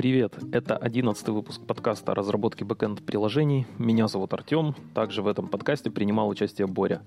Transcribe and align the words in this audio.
Привет, 0.00 0.38
это 0.52 0.78
одиннадцатый 0.78 1.34
выпуск 1.34 1.60
подкаста 1.60 2.12
о 2.12 2.14
разработке 2.14 2.64
бэкэнд-приложений. 2.64 3.66
Меня 3.76 4.08
зовут 4.08 4.32
Артем, 4.32 4.74
также 4.94 5.20
в 5.20 5.26
этом 5.26 5.46
подкасте 5.46 5.90
принимал 5.90 6.30
участие 6.30 6.66
Боря. 6.66 7.02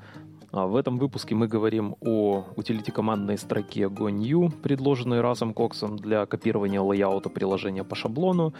А 0.51 0.67
в 0.67 0.75
этом 0.75 0.99
выпуске 0.99 1.33
мы 1.33 1.47
говорим 1.47 1.95
о 2.01 2.45
утилите 2.55 2.91
командной 2.91 3.39
строке 3.39 3.85
GoNew, 3.85 4.51
предложенной 4.61 5.21
Расом 5.21 5.55
Коксом 5.55 5.97
для 5.97 6.27
копирования 6.27 6.81
лейаута 6.81 7.29
приложения 7.29 7.83
по 7.83 7.95
шаблону, 7.95 8.53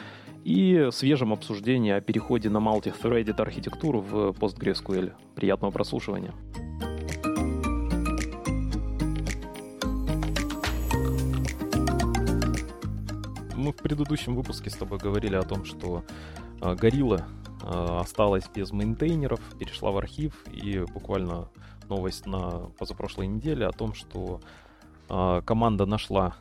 и 0.44 0.90
свежем 0.92 1.32
обсуждении 1.32 1.92
о 1.92 2.02
переходе 2.02 2.50
на 2.50 2.58
multi-threaded 2.58 3.40
архитектуру 3.40 4.02
в 4.02 4.32
PostgreSQL. 4.32 5.12
Приятного 5.36 5.70
прослушивания. 5.70 6.34
Мы 13.64 13.72
в 13.72 13.78
предыдущем 13.78 14.36
выпуске 14.36 14.70
с 14.70 14.76
тобой 14.76 15.00
говорили 15.00 15.36
о 15.36 15.44
том, 15.44 15.64
что 15.64 16.04
э, 16.62 16.76
Горилла 16.76 17.26
э, 17.62 18.00
осталась 18.02 18.46
без 18.54 18.72
мейнтейнеров, 18.72 19.40
перешла 19.58 19.92
в 19.92 19.98
архив, 19.98 20.46
и 20.50 20.80
буквально 20.80 21.50
новость 21.88 22.26
на 22.26 22.68
позапрошлой 22.78 23.28
неделе 23.28 23.66
о 23.66 23.72
том, 23.72 23.94
что 23.94 24.42
э, 25.10 25.42
команда 25.46 25.86
нашла 25.86 26.36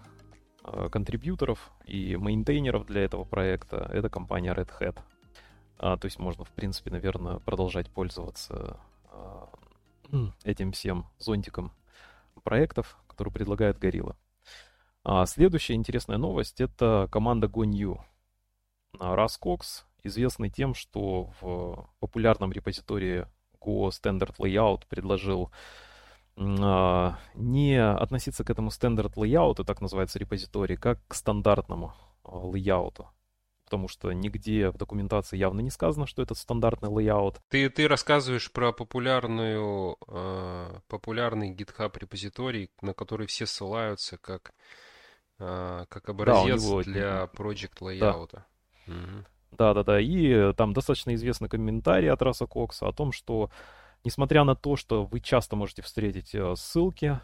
контрибьюторов 0.93 1.73
и 1.87 2.17
мейнтейнеров 2.17 2.87
для 2.87 3.03
этого 3.03 3.25
проекта. 3.25 3.91
Это 3.93 4.09
компания 4.09 4.53
Red 4.55 4.71
Hat. 4.81 4.99
А, 5.77 5.97
то 5.97 6.05
есть 6.05 6.21
можно, 6.21 6.45
в 6.45 6.51
принципе, 6.51 6.93
наверное, 6.93 7.41
продолжать 7.41 7.91
пользоваться 7.91 8.79
этим 10.45 10.71
всем 10.71 11.07
зонтиком 11.19 11.73
проектов, 12.45 12.97
которые 13.09 13.35
предлагает 13.35 13.83
Gorilla. 13.83 14.15
А 15.05 15.27
следующая 15.27 15.75
интересная 15.75 16.19
новость— 16.19 16.61
это 16.61 17.09
команда 17.11 17.49
gonew. 17.49 17.99
Russ 18.99 19.48
Cox 19.48 19.85
известный 20.05 20.51
тем, 20.51 20.75
что 20.75 21.33
в 21.41 21.89
популярном 21.99 22.53
репозитории 22.53 23.27
Go 23.61 23.89
Standard 23.89 24.37
Layout 24.39 24.83
предложил 24.89 25.51
а, 26.37 27.19
не 27.35 27.83
относиться 27.83 28.45
к 28.45 28.51
этому 28.51 28.69
Standard 28.69 29.15
Layout, 29.15 29.65
так 29.65 29.81
называется 29.81 30.19
репозиторий, 30.19 30.77
как 30.77 31.01
к 31.09 31.15
стандартному 31.15 31.95
layout 32.25 32.88
у. 32.88 33.09
Потому 33.65 33.89
что 33.89 34.13
нигде 34.13 34.71
в 34.71 34.77
документации 34.77 35.37
явно 35.37 35.61
не 35.61 35.71
сказано, 35.71 36.07
что 36.07 36.23
это 36.23 36.35
стандартный 36.35 36.91
layout. 36.91 37.41
Ты, 37.49 37.71
ты 37.71 37.89
рассказываешь 37.89 38.53
про 38.53 38.73
популярную, 38.73 39.97
э, 40.09 40.81
популярный 40.89 41.55
GitHub 41.55 41.99
репозиторий, 41.99 42.71
на 42.83 42.93
который 42.93 43.27
все 43.27 43.47
ссылаются 43.47 44.19
как 44.19 44.53
а, 45.45 45.87
как 45.89 46.09
образец 46.09 46.65
да, 46.65 46.83
для 46.83 47.25
Project 47.35 47.81
Layout. 47.81 48.31
Да. 48.33 48.47
Угу. 48.87 49.25
Да, 49.53 49.75
да, 49.75 49.83
да. 49.83 50.01
И 50.01 50.53
там 50.55 50.73
достаточно 50.73 51.15
известный 51.15 51.49
комментарий 51.49 52.11
от 52.11 52.23
Раса 52.23 52.47
Кокса 52.47 52.87
о 52.87 52.93
том, 52.93 53.13
что 53.13 53.51
несмотря 54.05 54.45
на 54.45 54.55
то, 54.55 54.77
что 54.77 55.05
вы 55.05 55.21
часто 55.21 55.57
можете 55.57 55.83
встретить 55.83 56.35
э, 56.35 56.55
ссылки 56.57 57.21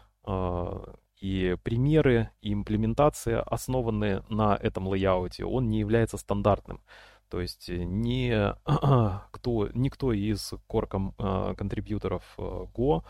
и 1.19 1.57
примеры, 1.63 2.29
и 2.41 2.53
имплементация, 2.53 3.41
основанные 3.41 4.23
на 4.29 4.55
этом 4.55 4.87
лейауте, 4.87 5.45
он 5.45 5.69
не 5.69 5.79
является 5.79 6.17
стандартным. 6.17 6.81
То 7.29 7.41
есть 7.41 7.69
не, 7.69 8.55
кто, 9.31 9.69
никто 9.73 10.13
из 10.13 10.53
core 10.67 11.55
контрибьюторов 11.55 12.23
э, 12.37 12.41
Go 12.75 13.03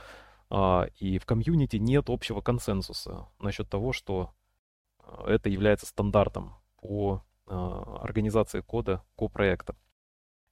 и 0.98 1.20
в 1.20 1.26
комьюнити 1.28 1.76
нет 1.76 2.10
общего 2.10 2.42
консенсуса 2.42 3.28
насчет 3.40 3.70
того, 3.70 3.94
что 3.94 4.32
это 5.26 5.50
является 5.50 5.86
стандартом 5.86 6.56
по 6.82 7.24
а, 7.50 8.00
организации 8.02 8.62
кода 8.62 9.04
ко-проекта. 9.18 9.76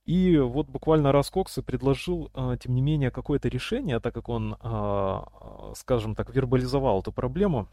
И 0.05 0.37
вот 0.37 0.67
буквально 0.69 1.11
раз 1.11 1.29
Кокс 1.29 1.59
предложил, 1.65 2.31
а, 2.33 2.57
тем 2.57 2.73
не 2.73 2.81
менее, 2.81 3.11
какое-то 3.11 3.49
решение, 3.49 3.99
так 3.99 4.13
как 4.13 4.29
он, 4.29 4.57
а, 4.61 5.73
скажем 5.75 6.15
так, 6.15 6.33
вербализовал 6.33 7.01
эту 7.01 7.11
проблему, 7.11 7.67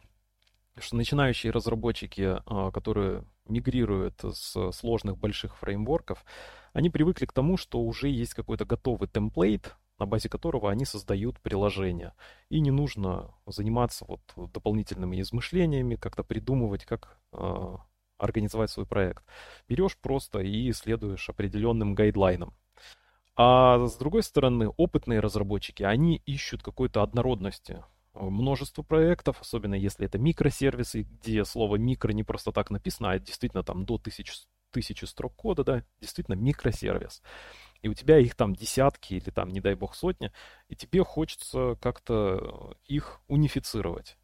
что 0.79 0.97
начинающие 0.97 1.53
разработчики, 1.53 2.37
которые 2.73 3.25
мигрируют 3.49 4.21
с 4.25 4.73
сложных 4.73 5.17
больших 5.17 5.57
фреймворков, 5.57 6.25
они 6.73 6.91
привыкли 6.91 7.27
к 7.27 7.33
тому, 7.33 7.57
что 7.57 7.81
уже 7.81 8.09
есть 8.09 8.35
какой-то 8.35 8.65
готовый 8.65 9.09
темплейт, 9.09 9.77
на 9.99 10.07
базе 10.07 10.29
которого 10.29 10.71
они 10.71 10.85
создают 10.85 11.41
приложение. 11.41 12.15
И 12.49 12.61
не 12.61 12.71
нужно 12.71 13.35
заниматься 13.47 14.05
вот 14.07 14.21
дополнительными 14.53 15.21
измышлениями, 15.21 15.97
как-то 15.97 16.25
придумывать, 16.25 16.85
как 16.85 17.19
э, 17.33 17.77
организовать 18.19 18.71
свой 18.71 18.87
проект. 18.87 19.25
Берешь 19.69 19.97
просто 19.97 20.41
и 20.41 20.73
следуешь 20.73 21.29
определенным 21.29 21.95
гайдлайнам. 21.95 22.55
А 23.37 23.87
с 23.87 23.97
другой 23.97 24.23
стороны, 24.23 24.69
опытные 24.69 25.21
разработчики, 25.21 25.83
они 25.83 26.23
ищут 26.25 26.63
какой-то 26.63 27.03
однородности. 27.03 27.85
Множество 28.15 28.83
проектов, 28.83 29.41
особенно 29.41 29.75
если 29.75 30.07
это 30.07 30.19
микросервисы, 30.19 31.03
где 31.03 31.45
слово 31.45 31.77
микро 31.77 32.13
не 32.13 32.23
просто 32.23 32.53
так 32.53 32.71
написано, 32.71 33.11
а 33.11 33.19
действительно 33.19 33.65
там 33.65 33.85
до 33.85 33.99
тысяч, 33.99 34.33
тысячи 34.71 35.05
строк 35.05 35.35
кода, 35.35 35.65
да, 35.65 35.85
действительно 36.01 36.37
микросервис 36.37 37.23
и 37.85 37.89
у 37.89 37.93
тебя 37.93 38.19
их 38.19 38.35
там 38.35 38.55
десятки 38.55 39.15
или 39.15 39.29
там, 39.29 39.51
не 39.51 39.61
дай 39.61 39.75
бог, 39.75 39.95
сотни, 39.95 40.33
и 40.69 40.75
тебе 40.75 41.05
хочется 41.05 41.77
как-то 41.83 42.77
их 42.87 43.21
унифицировать. 43.29 44.17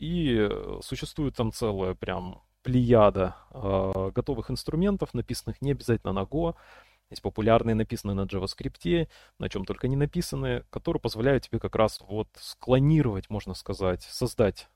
И 0.00 0.36
э, 0.36 0.80
существует 0.82 1.36
там 1.36 1.52
целая 1.52 1.94
прям 1.94 2.42
плеяда 2.62 3.36
э, 3.52 4.10
готовых 4.12 4.50
инструментов, 4.50 5.14
написанных 5.14 5.62
не 5.62 5.70
обязательно 5.70 6.12
на 6.12 6.24
Go, 6.24 6.56
есть 7.08 7.22
популярные, 7.22 7.76
написанные 7.76 8.16
на 8.16 8.22
JavaScript, 8.22 9.08
на 9.38 9.48
чем 9.48 9.64
только 9.64 9.86
не 9.86 9.94
написаны, 9.94 10.64
которые 10.70 11.00
позволяют 11.00 11.44
тебе 11.44 11.60
как 11.60 11.76
раз 11.76 12.00
вот 12.00 12.26
склонировать, 12.34 13.30
можно 13.30 13.54
сказать, 13.54 14.02
создать 14.02 14.68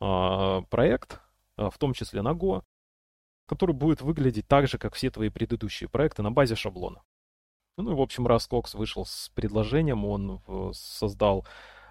э, 0.00 0.62
проект, 0.68 1.20
э, 1.56 1.70
в 1.70 1.78
том 1.78 1.94
числе 1.94 2.22
на 2.22 2.32
Go, 2.32 2.64
который 3.46 3.72
будет 3.72 4.02
выглядеть 4.02 4.48
так 4.48 4.66
же, 4.66 4.78
как 4.78 4.94
все 4.94 5.12
твои 5.12 5.28
предыдущие 5.28 5.88
проекты 5.88 6.22
на 6.22 6.32
базе 6.32 6.56
шаблона. 6.56 7.04
Ну, 7.78 7.94
в 7.94 8.00
общем, 8.00 8.26
раз 8.26 8.46
Кокс 8.46 8.74
вышел 8.74 9.06
с 9.06 9.30
предложением, 9.34 10.04
он 10.04 10.40
создал 10.72 11.46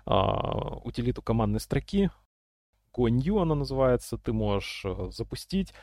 а, 0.05 0.77
утилиту 0.83 1.21
командной 1.21 1.61
строки, 1.61 2.11
GoNew 2.97 3.41
она 3.41 3.55
называется, 3.55 4.17
ты 4.17 4.33
можешь 4.33 4.83
э, 4.83 5.09
запустить 5.11 5.73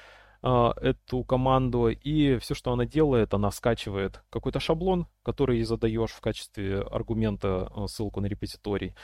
а, 0.42 0.74
эту 0.80 1.24
команду, 1.24 1.88
и 1.88 2.38
все, 2.38 2.54
что 2.54 2.72
она 2.72 2.84
делает, 2.84 3.32
она 3.34 3.50
скачивает 3.50 4.22
какой-то 4.30 4.60
шаблон, 4.60 5.06
который 5.22 5.62
задаешь 5.62 6.10
в 6.10 6.20
качестве 6.20 6.80
аргумента 6.80 7.70
э, 7.74 7.86
ссылку 7.86 8.20
на 8.20 8.26
репозиторий, 8.26 8.94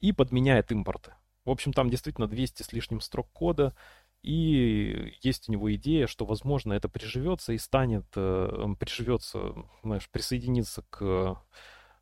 и 0.00 0.12
подменяет 0.12 0.72
импорты. 0.72 1.14
В 1.44 1.50
общем, 1.50 1.72
там 1.72 1.90
действительно 1.90 2.26
200 2.26 2.62
с 2.62 2.72
лишним 2.72 3.00
строк 3.00 3.28
кода, 3.32 3.74
и 4.22 5.14
есть 5.22 5.48
у 5.48 5.52
него 5.52 5.72
идея, 5.74 6.06
что, 6.06 6.24
возможно, 6.24 6.72
это 6.74 6.88
приживется 6.88 7.52
и 7.52 7.58
станет, 7.58 8.06
э, 8.16 8.66
приживется, 8.78 9.54
знаешь, 9.82 10.08
присоединиться 10.10 10.82
к 10.90 11.42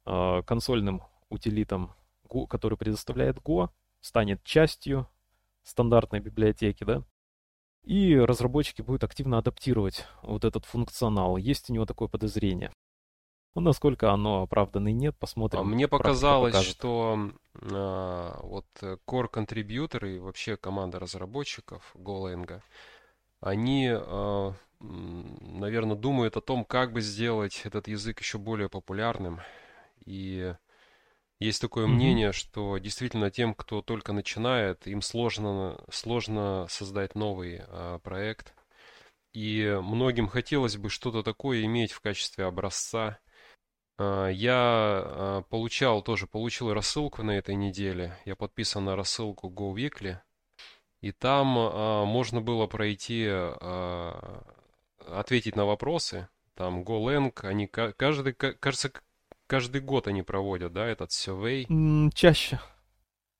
э, 0.05 0.43
консольным 0.47 1.03
утилитам, 1.29 1.95
который 2.49 2.77
предоставляет 2.77 3.37
Go, 3.39 3.71
станет 4.01 4.43
частью 4.43 5.09
стандартной 5.62 6.21
библиотеки, 6.21 6.84
да, 6.84 7.05
и 7.84 8.17
разработчики 8.17 8.83
будут 8.83 9.05
активно 9.05 9.39
адаптировать 9.39 10.06
вот 10.23 10.45
этот 10.45 10.65
функционал. 10.65 11.37
Есть 11.37 11.71
у 11.71 11.73
него 11.73 11.87
такое 11.87 12.09
подозрение. 12.09 12.73
Ну, 13.58 13.64
насколько 13.64 14.12
оно 14.12 14.42
оправданно 14.42 14.88
и 14.88 14.92
нет, 14.92 15.16
посмотрим. 15.19 15.60
А 15.60 15.64
мне 15.64 15.88
показалось, 15.88 16.56
что 16.62 17.32
а, 17.60 18.38
вот 18.44 18.66
core 19.04 19.26
контрибьюторы 19.26 20.14
и 20.14 20.19
вообще 20.20 20.56
команда 20.56 21.00
разработчиков 21.00 21.82
Golang, 21.96 22.60
они, 23.41 23.91
а, 23.91 24.54
наверное, 24.78 25.96
думают 25.96 26.37
о 26.37 26.40
том, 26.40 26.64
как 26.64 26.93
бы 26.93 27.00
сделать 27.00 27.62
этот 27.64 27.88
язык 27.88 28.20
еще 28.20 28.38
более 28.38 28.69
популярным. 28.69 29.40
И 30.04 30.54
есть 31.40 31.61
такое 31.61 31.87
mm-hmm. 31.87 31.88
мнение, 31.88 32.32
что 32.32 32.78
действительно 32.78 33.28
тем, 33.32 33.54
кто 33.54 33.82
только 33.82 34.12
начинает, 34.12 34.87
им 34.87 35.02
сложно, 35.02 35.82
сложно 35.90 36.66
создать 36.69 37.16
новый 37.16 37.62
а, 37.66 37.99
проект. 37.99 38.54
И 39.32 39.78
многим 39.82 40.28
хотелось 40.28 40.76
бы 40.76 40.90
что-то 40.90 41.25
такое 41.25 41.64
иметь 41.64 41.90
в 41.90 42.00
качестве 42.00 42.44
образца, 42.44 43.19
я 43.99 44.55
а, 44.55 45.43
получал 45.49 46.03
тоже, 46.03 46.27
получил 46.27 46.73
рассылку 46.73 47.23
на 47.23 47.33
этой 47.33 47.55
неделе. 47.55 48.17
Я 48.25 48.37
подписан 48.37 48.85
на 48.85 48.97
рассылку 48.97 49.49
GoWeekly. 49.49 50.19
И 51.00 51.12
там 51.12 51.56
а, 51.59 52.05
можно 52.05 52.41
было 52.41 52.67
пройти, 52.67 53.29
ответить 55.06 55.56
на 55.56 55.65
вопросы. 55.65 56.29
Там 56.55 56.83
GoLang, 56.83 57.33
они 57.43 57.67
каждый, 57.67 58.33
кажется, 58.33 58.93
каждый 59.47 59.81
год 59.81 60.09
они 60.09 60.23
проводят, 60.23 60.73
да, 60.73 60.87
этот 60.87 61.11
survey. 61.11 62.11
Чаще. 62.15 62.61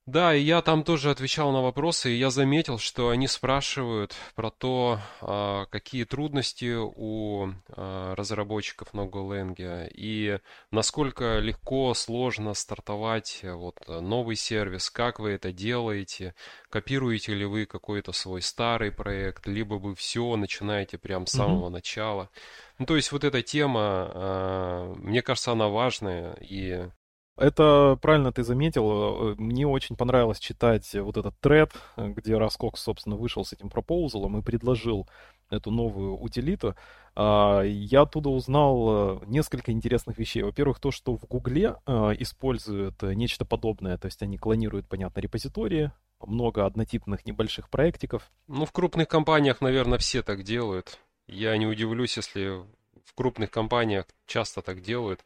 Да, 0.09 0.35
и 0.35 0.41
я 0.41 0.63
там 0.63 0.85
тоже 0.85 1.11
отвечал 1.11 1.53
на 1.53 1.61
вопросы, 1.61 2.11
и 2.11 2.17
я 2.17 2.31
заметил, 2.31 2.79
что 2.79 3.11
они 3.11 3.29
спрашивают 3.29 4.15
про 4.35 4.51
то, 4.51 5.01
а, 5.21 5.67
какие 5.67 6.05
трудности 6.05 6.77
у 6.79 7.53
а, 7.69 8.15
разработчиков 8.15 8.95
на 8.95 9.03
Golang, 9.03 9.87
и 9.93 10.39
насколько 10.71 11.41
легко, 11.41 11.93
сложно 11.93 12.55
стартовать 12.55 13.41
э, 13.43 13.53
вот 13.53 13.87
новый 13.87 14.37
сервис, 14.37 14.89
как 14.89 15.19
вы 15.19 15.33
это 15.33 15.53
делаете, 15.53 16.35
копируете 16.71 17.35
ли 17.35 17.45
вы 17.45 17.67
какой-то 17.67 18.13
свой 18.13 18.41
старый 18.41 18.91
проект, 18.91 19.47
либо 19.47 19.75
вы 19.75 19.95
все 19.95 20.37
начинаете 20.37 20.97
прямо 20.97 21.27
с 21.27 21.33
самого 21.33 21.67
mm-hmm. 21.67 21.73
начала. 21.73 22.31
Ну, 22.79 22.87
то 22.87 22.97
есть 22.97 23.13
вот 23.13 23.25
эта 23.25 23.43
тема, 23.43 23.81
а, 23.83 24.95
мне 24.95 25.21
кажется, 25.21 25.53
она 25.53 25.69
важная, 25.69 26.33
и 26.41 26.89
это 27.39 27.99
правильно 28.03 28.33
ты 28.33 28.43
заметил. 28.43 29.33
Э, 29.33 29.35
мне 29.39 29.67
очень 29.67 29.97
понравилось 29.97 30.39
читать 30.39 30.93
вот 30.95 31.17
этот 31.17 31.39
тред, 31.41 31.73
где 31.97 32.37
Раскокс, 32.37 32.83
собственно, 32.83 33.17
вышел 33.17 33.45
с 33.45 33.53
этим 33.53 33.71
пропоузалом 33.71 34.39
и 34.39 34.43
предложил 34.43 35.09
эту 35.51 35.71
новую 35.71 36.19
утилиту. 36.19 36.75
А, 37.15 37.63
я 37.63 38.03
оттуда 38.03 38.29
узнал 38.29 39.23
э, 39.23 39.27
несколько 39.27 39.73
интересных 39.73 40.19
вещей. 40.19 40.43
Во-первых, 40.43 40.79
то, 40.79 40.91
что 40.91 41.17
в 41.17 41.27
Гугле 41.27 41.77
э, 41.87 41.93
используют 42.19 43.03
нечто 43.03 43.45
подобное, 43.45 43.97
то 43.99 44.07
есть 44.07 44.23
они 44.23 44.39
клонируют, 44.39 44.87
понятно, 44.89 45.21
репозитории, 45.21 45.91
много 46.25 46.67
однотипных 46.67 47.27
небольших 47.27 47.71
проектиков. 47.71 48.31
Ну, 48.47 48.67
в 48.67 48.73
крупных 48.73 49.09
компаниях, 49.09 49.61
наверное, 49.61 49.99
все 49.99 50.23
так 50.23 50.43
делают. 50.43 50.99
Я 51.27 51.57
не 51.57 51.67
удивлюсь, 51.67 52.17
если 52.17 52.63
в 53.05 53.15
крупных 53.15 53.51
компаниях 53.51 54.07
часто 54.27 54.63
так 54.63 54.83
делают. 54.83 55.25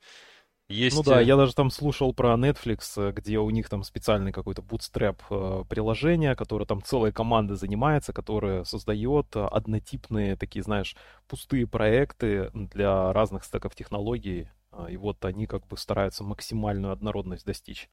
Есть... 0.72 0.96
Ну 0.96 1.02
да, 1.02 1.20
э, 1.20 1.24
я 1.24 1.36
даже 1.36 1.54
там 1.54 1.70
слушал 1.70 2.14
про 2.14 2.34
Netflix, 2.34 2.80
э, 2.96 3.12
где 3.12 3.38
у 3.38 3.50
них 3.50 3.69
там 3.69 3.82
специальный 3.82 4.32
какой-то 4.32 4.62
bootstrap 4.62 5.19
э, 5.28 5.64
приложение, 5.69 6.34
которое 6.34 6.64
там 6.64 6.82
целая 6.82 7.12
команда 7.12 7.56
занимается, 7.56 8.12
которое 8.12 8.64
создает 8.64 9.36
однотипные 9.36 10.36
такие, 10.36 10.62
знаешь, 10.62 10.96
пустые 11.28 11.66
проекты 11.66 12.50
для 12.54 13.12
разных 13.12 13.44
стеков 13.44 13.74
технологий. 13.74 14.48
И 14.88 14.96
вот 14.96 15.22
они 15.26 15.46
как 15.46 15.66
бы 15.66 15.76
стараются 15.76 16.24
максимальную 16.24 16.92
однородность 16.94 17.44
достичь. 17.44 17.90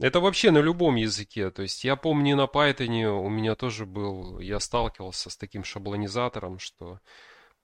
Это 0.00 0.18
вообще 0.18 0.50
на 0.50 0.58
любом 0.58 0.96
языке. 0.96 1.50
То 1.50 1.62
есть 1.62 1.84
я 1.84 1.94
помню 1.94 2.34
на 2.34 2.46
Python 2.46 3.06
у 3.06 3.28
меня 3.28 3.54
тоже 3.54 3.86
был, 3.86 4.40
я 4.40 4.58
сталкивался 4.58 5.30
с 5.30 5.36
таким 5.36 5.62
шаблонизатором, 5.62 6.58
что 6.58 6.94
а, 6.94 6.98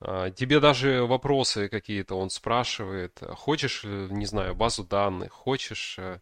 тебе 0.00 0.60
даже 0.60 1.04
вопросы 1.04 1.68
какие-то 1.68 2.14
он 2.16 2.30
спрашивает. 2.30 3.20
Хочешь, 3.36 3.82
э, 3.84 4.08
не 4.10 4.26
знаю, 4.26 4.54
базу 4.54 4.84
данных, 4.84 5.32
хочешь 5.32 5.96
э, 5.98 6.20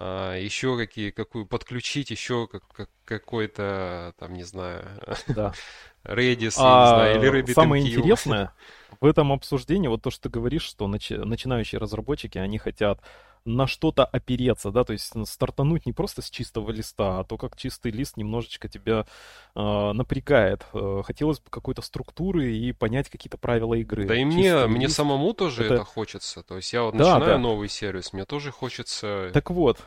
а, 0.00 0.36
еще 0.36 0.76
какие, 0.76 1.10
какую 1.10 1.46
подключить 1.46 2.10
еще 2.10 2.46
как, 2.46 2.66
как, 2.68 2.90
какой-то, 3.04 4.14
там, 4.18 4.34
не 4.34 4.44
знаю, 4.44 4.84
да. 5.28 5.52
Redis, 6.04 6.54
а, 6.58 6.82
не 6.82 6.88
знаю, 6.88 7.18
или 7.18 7.42
RabbitMQ. 7.42 7.54
Самое 7.54 7.84
интересное 7.84 8.54
в 9.00 9.06
этом 9.06 9.32
обсуждении, 9.32 9.88
вот 9.88 10.02
то, 10.02 10.10
что 10.10 10.24
ты 10.24 10.28
говоришь, 10.28 10.62
что 10.62 10.86
начи- 10.86 11.18
начинающие 11.18 11.80
разработчики, 11.80 12.38
они 12.38 12.58
хотят 12.58 13.00
на 13.48 13.66
что-то 13.66 14.04
опереться, 14.04 14.70
да, 14.70 14.84
то 14.84 14.92
есть 14.92 15.12
стартануть 15.26 15.86
не 15.86 15.92
просто 15.92 16.22
с 16.22 16.30
чистого 16.30 16.70
листа, 16.70 17.20
а 17.20 17.24
то, 17.24 17.36
как 17.36 17.56
чистый 17.56 17.90
лист 17.90 18.16
немножечко 18.16 18.68
тебя 18.68 19.06
э, 19.54 19.92
напрягает. 19.92 20.66
Хотелось 21.04 21.40
бы 21.40 21.50
какой-то 21.50 21.82
структуры 21.82 22.52
и 22.52 22.72
понять 22.72 23.08
какие-то 23.08 23.38
правила 23.38 23.74
игры. 23.74 24.06
Да 24.06 24.14
и 24.14 24.24
мне, 24.24 24.66
мне 24.66 24.88
самому 24.88 25.32
тоже 25.32 25.64
это... 25.64 25.74
это 25.74 25.84
хочется. 25.84 26.42
То 26.42 26.56
есть 26.56 26.72
я 26.72 26.82
вот 26.82 26.96
да, 26.96 27.14
начинаю 27.14 27.36
да. 27.36 27.38
новый 27.38 27.68
сервис, 27.68 28.12
мне 28.12 28.24
тоже 28.24 28.50
хочется... 28.50 29.30
Так 29.32 29.50
вот, 29.50 29.78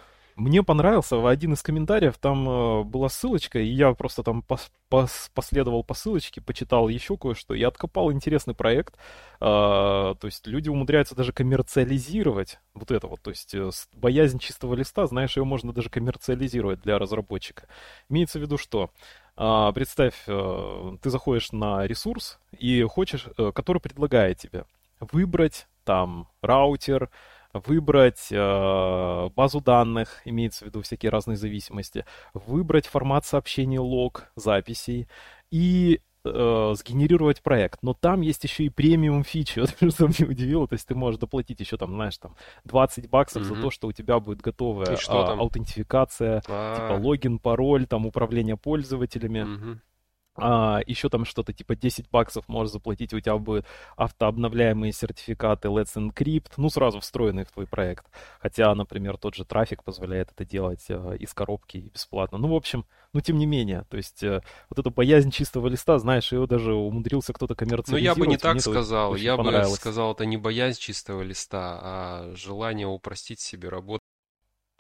мне 0.42 0.64
понравился 0.64 1.30
один 1.30 1.54
из 1.54 1.62
комментариев, 1.62 2.18
там 2.18 2.50
э, 2.50 2.84
была 2.84 3.10
ссылочка, 3.10 3.60
и 3.60 3.68
я 3.68 3.94
просто 3.94 4.24
там 4.24 4.42
пос, 4.42 4.72
пос, 4.90 5.30
последовал 5.36 5.84
по 5.84 5.94
ссылочке, 5.94 6.42
почитал 6.42 6.90
еще 6.90 7.16
кое-что, 7.16 7.54
и 7.54 7.62
откопал 7.62 8.12
интересный 8.12 8.56
проект. 8.56 8.96
Э, 9.40 9.40
то 9.40 10.24
есть 10.24 10.48
люди 10.48 10.68
умудряются 10.68 11.16
даже 11.16 11.32
коммерциализировать 11.32 12.60
вот 12.74 12.90
это 12.90 13.06
вот, 13.08 13.22
то 13.22 13.30
есть 13.30 13.54
э, 13.54 13.70
боязнь 13.94 14.40
чистого 14.40 14.74
листа, 14.74 15.06
знаешь, 15.06 15.38
ее 15.38 15.44
можно 15.44 15.74
даже 15.74 15.90
коммерциализировать 15.90 16.82
для 16.82 16.98
разработчика. 16.98 17.68
Имеется 18.10 18.40
в 18.40 18.42
виду 18.42 18.58
что? 18.58 18.90
Э, 19.38 19.72
представь, 19.76 20.16
ты 20.26 21.10
заходишь 21.10 21.52
на 21.52 21.86
ресурс 21.86 22.40
и 22.58 22.82
хочешь, 22.84 23.28
э, 23.38 23.52
который 23.54 23.80
предлагает 23.80 24.40
тебе 24.40 24.66
выбрать 25.00 25.68
там 25.84 26.28
раутер, 26.42 27.10
выбрать 27.54 28.28
э, 28.32 29.30
базу 29.36 29.62
данных, 29.62 30.22
имеется 30.26 30.66
в 30.66 30.68
виду 30.68 30.82
всякие 30.82 31.10
разные 31.10 31.38
зависимости, 31.38 32.06
выбрать 32.34 32.88
формат 32.88 33.26
сообщений 33.26 33.78
лог, 33.78 34.32
записей 34.36 35.08
и 35.52 36.02
э, 36.24 36.74
сгенерировать 36.76 37.42
проект. 37.42 37.80
Но 37.82 37.94
там 37.94 38.22
есть 38.22 38.44
еще 38.44 38.64
и 38.64 38.70
премиум 38.70 39.24
фичи, 39.24 39.66
что 39.90 40.08
меня 40.08 40.30
удивило. 40.30 40.68
То 40.68 40.74
есть 40.74 40.88
ты 40.88 40.96
можешь 40.96 41.20
доплатить 41.20 41.60
еще 41.60 41.78
там, 41.78 41.92
знаешь, 41.92 42.18
там 42.18 42.36
20 42.66 43.10
баксов 43.10 43.44
mm-hmm. 43.44 43.56
за 43.56 43.62
то, 43.62 43.72
что 43.72 43.88
у 43.88 43.92
тебя 43.92 44.20
будет 44.20 44.42
готовая 44.42 44.98
а, 45.08 45.34
аутентификация, 45.34 46.42
А-а-а. 46.48 46.76
типа 46.76 47.08
логин, 47.08 47.40
пароль, 47.40 47.86
там 47.86 48.06
управление 48.06 48.58
пользователями. 48.58 49.40
Mm-hmm 49.40 49.78
а, 50.36 50.80
еще 50.86 51.10
там 51.10 51.26
что-то 51.26 51.52
типа 51.52 51.76
10 51.76 52.10
баксов 52.10 52.48
можешь 52.48 52.72
заплатить, 52.72 53.14
у 53.14 53.20
тебя 53.20 53.38
будет 53.38 53.66
автообновляемые 53.98 54.94
сертификаты 54.94 55.68
Let's 55.68 55.96
Encrypt, 55.96 56.54
ну, 56.58 56.70
сразу 56.70 57.02
встроенные 57.02 57.46
в 57.46 57.52
твой 57.52 57.68
проект. 57.68 58.06
Хотя, 58.40 58.74
например, 58.74 59.18
тот 59.18 59.36
же 59.36 59.44
трафик 59.44 59.84
позволяет 59.84 60.32
это 60.32 60.46
делать 60.46 60.86
э, 60.88 61.18
из 61.20 61.34
коробки 61.34 61.92
бесплатно. 61.94 62.38
Ну, 62.38 62.48
в 62.48 62.56
общем, 62.56 62.86
ну, 63.14 63.20
тем 63.20 63.38
не 63.38 63.46
менее, 63.46 63.86
то 63.90 63.98
есть 63.98 64.24
э, 64.24 64.42
вот 64.70 64.80
эта 64.80 64.90
боязнь 64.90 65.32
чистого 65.32 65.68
листа, 65.68 66.00
знаешь, 66.00 66.32
ее 66.32 66.48
даже 66.48 66.74
умудрился 66.74 67.34
кто-то 67.34 67.54
коммерциализировать. 67.54 68.18
Ну, 68.18 68.24
я 68.24 68.28
бы 68.28 68.32
не 68.32 68.38
так 68.38 68.62
сказал, 68.62 69.16
я 69.16 69.36
бы 69.36 69.66
сказал, 69.66 70.14
это 70.14 70.26
не 70.26 70.38
боязнь 70.38 70.80
чистого 70.80 71.22
листа, 71.22 71.80
а 71.82 72.36
желание 72.36 72.88
упростить 72.88 73.42
себе 73.42 73.68
работу. 73.68 74.02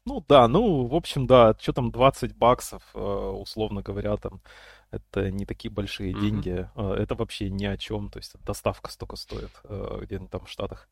Ну 0.03 0.24
да, 0.27 0.48
ну, 0.48 0.88
в 0.88 0.95
общем, 0.95 1.27
да, 1.27 1.56
что 1.59 1.74
там 1.74 1.92
20 1.92 2.36
баксов, 2.36 2.81
э, 2.95 3.00
условно 3.00 3.83
говоря, 3.83 4.18
там 4.18 4.42
это 4.91 5.31
не 5.31 5.45
такие 5.45 5.71
большие 5.71 6.13
mm-hmm. 6.13 6.21
деньги. 6.21 6.69
А, 6.75 6.95
это 6.95 7.15
вообще 7.15 7.49
ни 7.49 7.65
о 7.65 7.77
чем. 7.77 8.09
То 8.09 8.19
есть 8.19 8.35
доставка 8.43 8.91
столько 8.91 9.15
стоит 9.15 9.51
а, 9.63 9.99
где-нибудь 10.01 10.29
там 10.29 10.45
в 10.45 10.49
Штатах. 10.49 10.89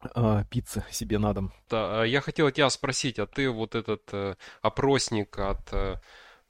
А, 0.00 0.44
пиццы 0.44 0.84
себе 0.90 1.18
на 1.18 1.34
дом. 1.34 1.52
Да, 1.68 2.04
я 2.04 2.20
хотел 2.20 2.50
тебя 2.50 2.70
спросить, 2.70 3.18
а 3.18 3.26
ты 3.26 3.50
вот 3.50 3.74
этот 3.74 4.02
э, 4.12 4.36
опросник 4.62 5.38
от 5.38 5.72
э, 5.72 5.96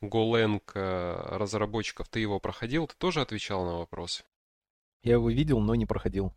Golang 0.00 0.62
э, 0.74 1.36
разработчиков, 1.36 2.08
ты 2.08 2.20
его 2.20 2.38
проходил? 2.38 2.86
Ты 2.86 2.94
тоже 2.96 3.20
отвечал 3.20 3.64
на 3.64 3.78
вопросы? 3.78 4.22
Я 5.02 5.14
его 5.14 5.30
видел, 5.30 5.60
но 5.60 5.74
не 5.74 5.86
проходил. 5.86 6.32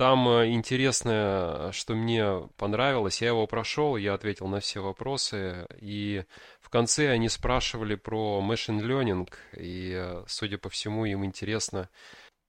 Там 0.00 0.26
интересное, 0.46 1.72
что 1.72 1.94
мне 1.94 2.48
понравилось, 2.56 3.20
я 3.20 3.28
его 3.28 3.46
прошел, 3.46 3.98
я 3.98 4.14
ответил 4.14 4.46
на 4.46 4.60
все 4.60 4.80
вопросы, 4.80 5.66
и 5.78 6.24
в 6.62 6.70
конце 6.70 7.10
они 7.10 7.28
спрашивали 7.28 7.96
про 7.96 8.40
machine 8.42 8.80
learning, 8.80 9.28
и, 9.58 10.22
судя 10.26 10.56
по 10.56 10.70
всему, 10.70 11.04
им 11.04 11.26
интересно. 11.26 11.90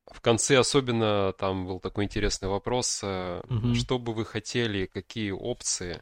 В 0.06 0.22
конце 0.22 0.60
особенно 0.60 1.34
там 1.34 1.68
был 1.68 1.82
такой 1.82 2.06
интересный 2.06 2.48
вопрос, 2.48 3.04
mm-hmm. 3.04 3.74
что 3.74 4.00
бы 4.00 4.14
вы 4.14 4.24
хотели, 4.24 4.86
какие 4.86 5.32
опции 5.32 6.02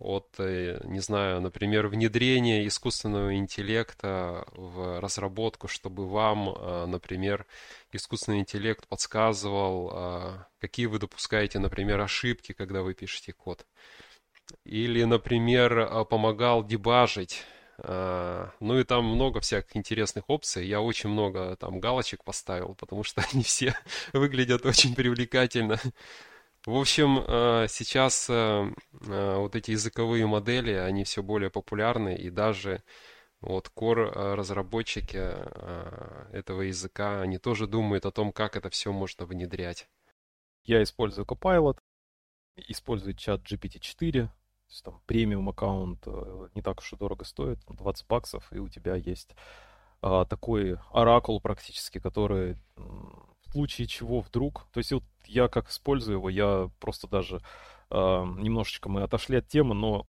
от, 0.00 0.34
э, 0.38 0.80
не 0.84 1.00
знаю, 1.00 1.40
например, 1.42 1.86
внедрения 1.86 2.66
искусственного 2.66 3.34
интеллекта 3.36 4.46
в 4.52 4.98
разработку, 4.98 5.68
чтобы 5.68 6.08
вам, 6.08 6.48
э, 6.48 6.86
например, 6.86 7.46
искусственный 7.92 8.40
интеллект 8.40 8.88
подсказывал, 8.88 9.90
э, 9.92 10.44
какие 10.58 10.86
вы 10.86 10.98
допускаете, 10.98 11.58
например, 11.58 12.00
ошибки, 12.00 12.52
когда 12.52 12.80
вы 12.82 12.94
пишете 12.94 13.34
код. 13.34 13.66
Или, 14.64 15.04
например, 15.04 16.04
помогал 16.06 16.64
дебажить. 16.64 17.44
Ну 17.78 18.78
и 18.78 18.84
там 18.84 19.04
много 19.06 19.40
всяких 19.40 19.76
интересных 19.76 20.24
опций. 20.28 20.66
Я 20.66 20.80
очень 20.82 21.08
много 21.08 21.56
там 21.56 21.80
галочек 21.80 22.24
поставил, 22.24 22.74
потому 22.74 23.04
что 23.04 23.22
они 23.32 23.42
все 23.42 23.74
выглядят 24.12 24.66
очень 24.66 24.94
привлекательно. 24.94 25.78
В 26.66 26.76
общем, 26.76 27.24
э, 27.26 27.66
сейчас 27.68 28.28
э, 28.28 28.34
э, 28.34 29.36
вот 29.36 29.56
эти 29.56 29.70
языковые 29.70 30.26
модели, 30.26 30.72
они 30.72 31.04
все 31.04 31.22
более 31.22 31.48
популярны, 31.48 32.14
и 32.14 32.28
даже 32.28 32.82
вот 33.40 33.72
core 33.74 34.34
разработчики 34.34 35.16
этого 36.36 36.60
языка, 36.60 37.22
они 37.22 37.38
тоже 37.38 37.66
думают 37.66 38.04
о 38.04 38.10
том, 38.10 38.32
как 38.32 38.56
это 38.56 38.68
все 38.68 38.92
можно 38.92 39.24
внедрять. 39.24 39.88
Я 40.64 40.82
использую 40.82 41.24
Copilot, 41.24 41.78
использую 42.56 43.14
чат 43.14 43.40
GPT-4, 43.40 44.12
то 44.12 44.30
есть 44.68 44.84
там 44.84 45.00
премиум 45.06 45.48
аккаунт 45.48 46.06
не 46.54 46.60
так 46.60 46.80
уж 46.80 46.92
и 46.92 46.96
дорого 46.96 47.24
стоит, 47.24 47.60
20 47.66 48.06
баксов, 48.06 48.52
и 48.52 48.58
у 48.58 48.68
тебя 48.68 48.94
есть 48.96 49.34
а, 50.02 50.26
такой 50.26 50.76
оракул 50.92 51.40
практически, 51.40 51.98
который 51.98 52.58
случае 53.50 53.86
чего 53.86 54.20
вдруг, 54.20 54.66
то 54.72 54.78
есть 54.78 54.92
вот 54.92 55.04
я 55.26 55.48
как 55.48 55.68
использую 55.68 56.18
его, 56.18 56.30
я 56.30 56.70
просто 56.80 57.08
даже 57.08 57.42
э, 57.90 57.96
немножечко 57.96 58.88
мы 58.88 59.02
отошли 59.02 59.36
от 59.38 59.48
темы, 59.48 59.74
но 59.74 60.06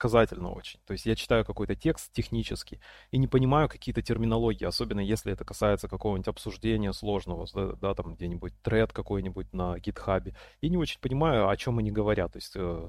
показательно 0.00 0.50
очень. 0.50 0.80
То 0.86 0.92
есть 0.92 1.04
я 1.04 1.14
читаю 1.14 1.44
какой-то 1.44 1.74
текст 1.74 2.10
технический 2.12 2.80
и 3.10 3.18
не 3.18 3.26
понимаю 3.26 3.68
какие-то 3.68 4.00
терминологии, 4.00 4.64
особенно 4.64 5.00
если 5.00 5.30
это 5.30 5.44
касается 5.44 5.88
какого-нибудь 5.88 6.28
обсуждения 6.28 6.94
сложного, 6.94 7.46
да, 7.52 7.72
да 7.72 7.94
там 7.94 8.14
где-нибудь 8.14 8.54
тред 8.62 8.94
какой-нибудь 8.94 9.52
на 9.52 9.78
гитхабе. 9.78 10.34
И 10.62 10.70
не 10.70 10.78
очень 10.78 11.00
понимаю, 11.00 11.50
о 11.50 11.56
чем 11.58 11.78
они 11.78 11.92
говорят. 11.92 12.32
То 12.32 12.38
есть 12.38 12.52
э, 12.56 12.88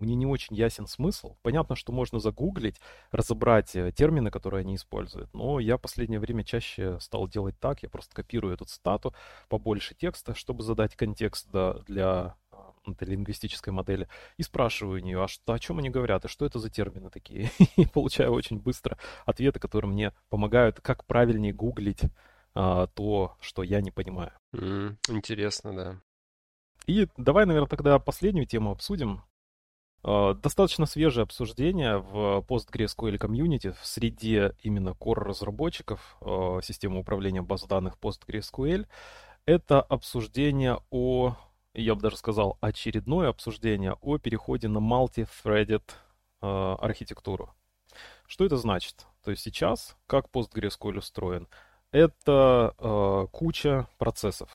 мне 0.00 0.14
не 0.14 0.26
очень 0.26 0.56
ясен 0.56 0.86
смысл. 0.86 1.36
Понятно, 1.42 1.76
что 1.76 1.92
можно 1.92 2.18
загуглить, 2.18 2.80
разобрать 3.10 3.74
э, 3.76 3.92
термины, 3.92 4.30
которые 4.30 4.60
они 4.60 4.76
используют, 4.76 5.32
но 5.34 5.60
я 5.60 5.76
в 5.76 5.80
последнее 5.80 6.20
время 6.20 6.44
чаще 6.44 6.98
стал 7.00 7.28
делать 7.28 7.58
так, 7.60 7.82
я 7.82 7.88
просто 7.88 8.14
копирую 8.14 8.54
эту 8.54 8.64
цитату, 8.64 9.14
побольше 9.48 9.94
текста, 9.94 10.34
чтобы 10.34 10.62
задать 10.62 10.96
контекст 10.96 11.48
для 11.86 12.36
этой 12.86 13.08
лингвистической 13.08 13.72
модели 13.72 14.08
и 14.36 14.42
спрашиваю 14.42 15.00
у 15.00 15.04
нее, 15.04 15.22
а 15.22 15.28
что, 15.28 15.52
о 15.52 15.58
чем 15.58 15.78
они 15.78 15.90
говорят, 15.90 16.24
и 16.24 16.28
что 16.28 16.46
это 16.46 16.58
за 16.58 16.70
термины 16.70 17.10
такие. 17.10 17.50
И 17.76 17.86
получаю 17.86 18.32
очень 18.32 18.58
быстро 18.58 18.98
ответы, 19.26 19.58
которые 19.58 19.90
мне 19.90 20.12
помогают, 20.28 20.80
как 20.80 21.04
правильнее 21.04 21.52
гуглить 21.52 22.02
а, 22.54 22.86
то, 22.88 23.36
что 23.40 23.62
я 23.62 23.80
не 23.80 23.90
понимаю. 23.90 24.32
Mm, 24.54 24.96
интересно, 25.08 25.74
да. 25.74 26.00
И 26.86 27.06
давай, 27.16 27.46
наверное, 27.46 27.68
тогда 27.68 27.98
последнюю 27.98 28.46
тему 28.46 28.70
обсудим. 28.70 29.22
А, 30.02 30.34
достаточно 30.34 30.86
свежее 30.86 31.24
обсуждение 31.24 31.98
в 31.98 32.44
PostgreSQL 32.48 33.18
комьюнити 33.18 33.72
в 33.80 33.86
среде 33.86 34.54
именно 34.62 34.90
core-разработчиков 34.90 36.16
а, 36.20 36.60
системы 36.62 37.00
управления 37.00 37.42
баз 37.42 37.64
данных 37.64 37.96
PostgreSQL. 38.00 38.86
Это 39.46 39.80
обсуждение 39.80 40.78
о 40.90 41.36
я 41.74 41.94
бы 41.94 42.00
даже 42.00 42.16
сказал, 42.16 42.58
очередное 42.60 43.28
обсуждение 43.28 43.96
о 44.00 44.18
переходе 44.18 44.68
на 44.68 44.78
multi-threaded 44.78 45.82
э, 46.42 46.76
архитектуру. 46.80 47.54
Что 48.26 48.44
это 48.44 48.56
значит? 48.56 49.06
То 49.24 49.30
есть 49.30 49.42
сейчас, 49.42 49.96
как 50.06 50.26
PostgreSQL 50.26 50.98
устроен, 50.98 51.48
это 51.92 52.74
э, 52.78 53.26
куча 53.32 53.88
процессов. 53.98 54.50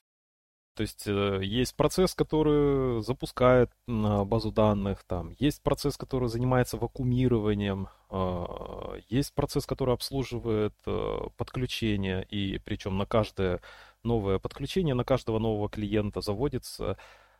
То 0.76 0.82
есть 0.82 1.06
э, 1.06 1.40
есть 1.42 1.74
процесс, 1.74 2.14
который 2.14 3.00
запускает 3.02 3.70
базу 3.86 4.52
данных, 4.52 5.04
там 5.04 5.34
есть 5.38 5.62
процесс, 5.62 5.96
который 5.96 6.28
занимается 6.28 6.76
вакуумированием, 6.76 7.88
э, 8.10 9.00
есть 9.08 9.34
процесс, 9.34 9.64
который 9.64 9.94
обслуживает 9.94 10.74
э, 10.84 11.18
подключение, 11.38 12.24
и 12.24 12.58
причем 12.58 12.98
на 12.98 13.06
каждое 13.06 13.62
новое 14.02 14.38
подключение, 14.38 14.94
на 14.94 15.04
каждого 15.04 15.38
нового 15.38 15.70
клиента 15.70 16.20
заводится 16.20 16.98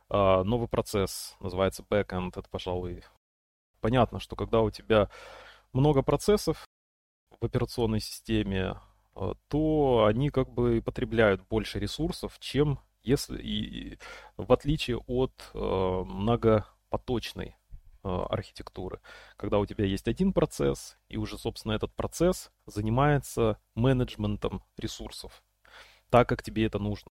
э, 0.09 0.43
новый 0.43 0.69
процесс, 0.69 1.37
называется 1.41 1.85
backend. 1.91 2.31
Это, 2.37 2.49
пожалуй, 2.51 3.05
понятно, 3.83 4.19
что 4.19 4.35
когда 4.35 4.63
у 4.63 4.71
тебя 4.71 5.11
много 5.75 6.01
процессов 6.01 6.65
в 7.39 7.45
операционной 7.45 8.01
системе, 8.01 8.81
э, 9.15 9.35
то 9.49 10.07
они 10.09 10.31
как 10.31 10.49
бы 10.49 10.81
потребляют 10.81 11.43
больше 11.47 11.79
ресурсов, 11.79 12.39
чем 12.39 12.81
если 13.07 13.41
и 13.41 13.99
в 14.37 14.53
отличие 14.53 14.99
от 14.99 15.33
э, 15.55 15.59
многопоточной 15.59 17.57
э, 18.05 18.09
архитектуры, 18.09 19.01
когда 19.37 19.59
у 19.59 19.67
тебя 19.67 19.85
есть 19.85 20.09
один 20.09 20.33
процесс, 20.33 20.99
и 21.09 21.17
уже, 21.17 21.39
собственно, 21.39 21.73
этот 21.73 21.95
процесс 21.95 22.51
занимается 22.67 23.59
менеджментом 23.75 24.63
ресурсов, 24.77 25.43
так, 26.11 26.29
как 26.29 26.43
тебе 26.43 26.67
это 26.67 26.79
нужно. 26.79 27.11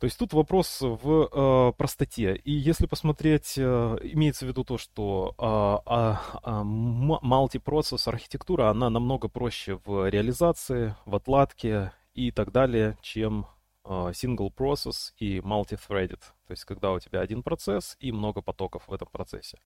То 0.00 0.06
есть 0.06 0.18
тут 0.18 0.32
вопрос 0.34 0.80
в 0.82 1.28
э, 1.32 1.72
простоте. 1.78 2.36
И 2.36 2.52
если 2.52 2.86
посмотреть, 2.86 3.54
э, 3.56 3.62
имеется 4.02 4.44
в 4.44 4.48
виду 4.48 4.64
то, 4.64 4.76
что 4.76 5.34
э, 5.38 6.50
э, 6.50 6.62
архитектура, 8.06 8.68
она 8.70 8.90
намного 8.90 9.28
проще 9.28 9.80
в 9.84 10.10
реализации, 10.10 10.94
в 11.06 11.14
отладке 11.14 11.92
и 12.12 12.32
так 12.32 12.52
далее, 12.52 12.98
чем 13.00 13.46
single 13.84 14.52
process 14.54 15.12
и 15.18 15.38
multi-threaded. 15.38 16.20
То 16.46 16.50
есть, 16.50 16.64
когда 16.64 16.92
у 16.92 17.00
тебя 17.00 17.20
один 17.20 17.42
процесс 17.42 17.96
и 18.00 18.12
много 18.12 18.40
потоков 18.40 18.88
в 18.88 18.92
этом 18.92 19.08
процессе. 19.10 19.58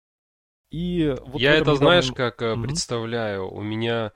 И 0.71 1.15
вот 1.25 1.41
Я 1.41 1.55
это, 1.55 1.75
знаешь, 1.77 2.13
как 2.13 2.43
mm-hmm. 2.43 2.63
представляю. 2.63 3.51
У 3.51 3.63
меня 3.63 4.13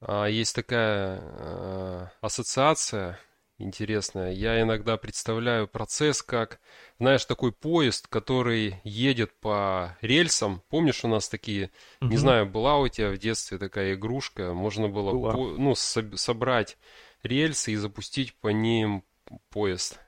а, 0.00 0.26
есть 0.26 0.54
такая 0.54 1.20
а, 1.20 2.10
ассоциация 2.20 3.18
интересная. 3.58 4.32
Я 4.32 4.60
иногда 4.62 4.96
представляю 4.96 5.68
процесс 5.68 6.22
как, 6.22 6.60
знаешь, 6.98 7.24
такой 7.24 7.52
поезд, 7.52 8.08
который 8.08 8.80
едет 8.84 9.38
по 9.38 9.96
рельсам. 10.00 10.62
Помнишь, 10.70 11.04
у 11.04 11.08
нас 11.08 11.28
такие, 11.28 11.66
mm-hmm. 11.66 12.08
не 12.08 12.16
знаю, 12.16 12.46
была 12.46 12.78
у 12.78 12.88
тебя 12.88 13.10
в 13.10 13.18
детстве 13.18 13.58
такая 13.58 13.94
игрушка, 13.94 14.54
можно 14.54 14.88
было 14.88 15.12
по, 15.12 15.36
ну, 15.56 15.74
со- 15.74 16.16
собрать 16.16 16.78
рельсы 17.22 17.72
и 17.72 17.76
запустить 17.76 18.34
по 18.40 18.48
ним 18.48 19.04
поезд. 19.50 20.00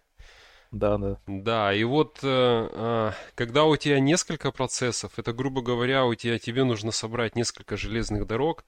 Да, 0.73 0.97
да. 0.97 1.19
Да, 1.27 1.75
и 1.75 1.85
вот 1.85 2.21
э, 2.23 2.27
а, 2.27 3.13
когда 3.35 3.65
у 3.65 3.77
тебя 3.77 4.01
несколько 4.01 4.51
процессов, 4.51 5.19
это, 5.19 5.35
грубо 5.35 5.61
говоря, 5.61 6.07
у 6.07 6.15
тебя 6.15 6.39
тебе 6.39 6.65
нужно 6.65 6.93
собрать 6.93 7.37
несколько 7.37 7.77
железных 7.77 8.27
дорог 8.27 8.65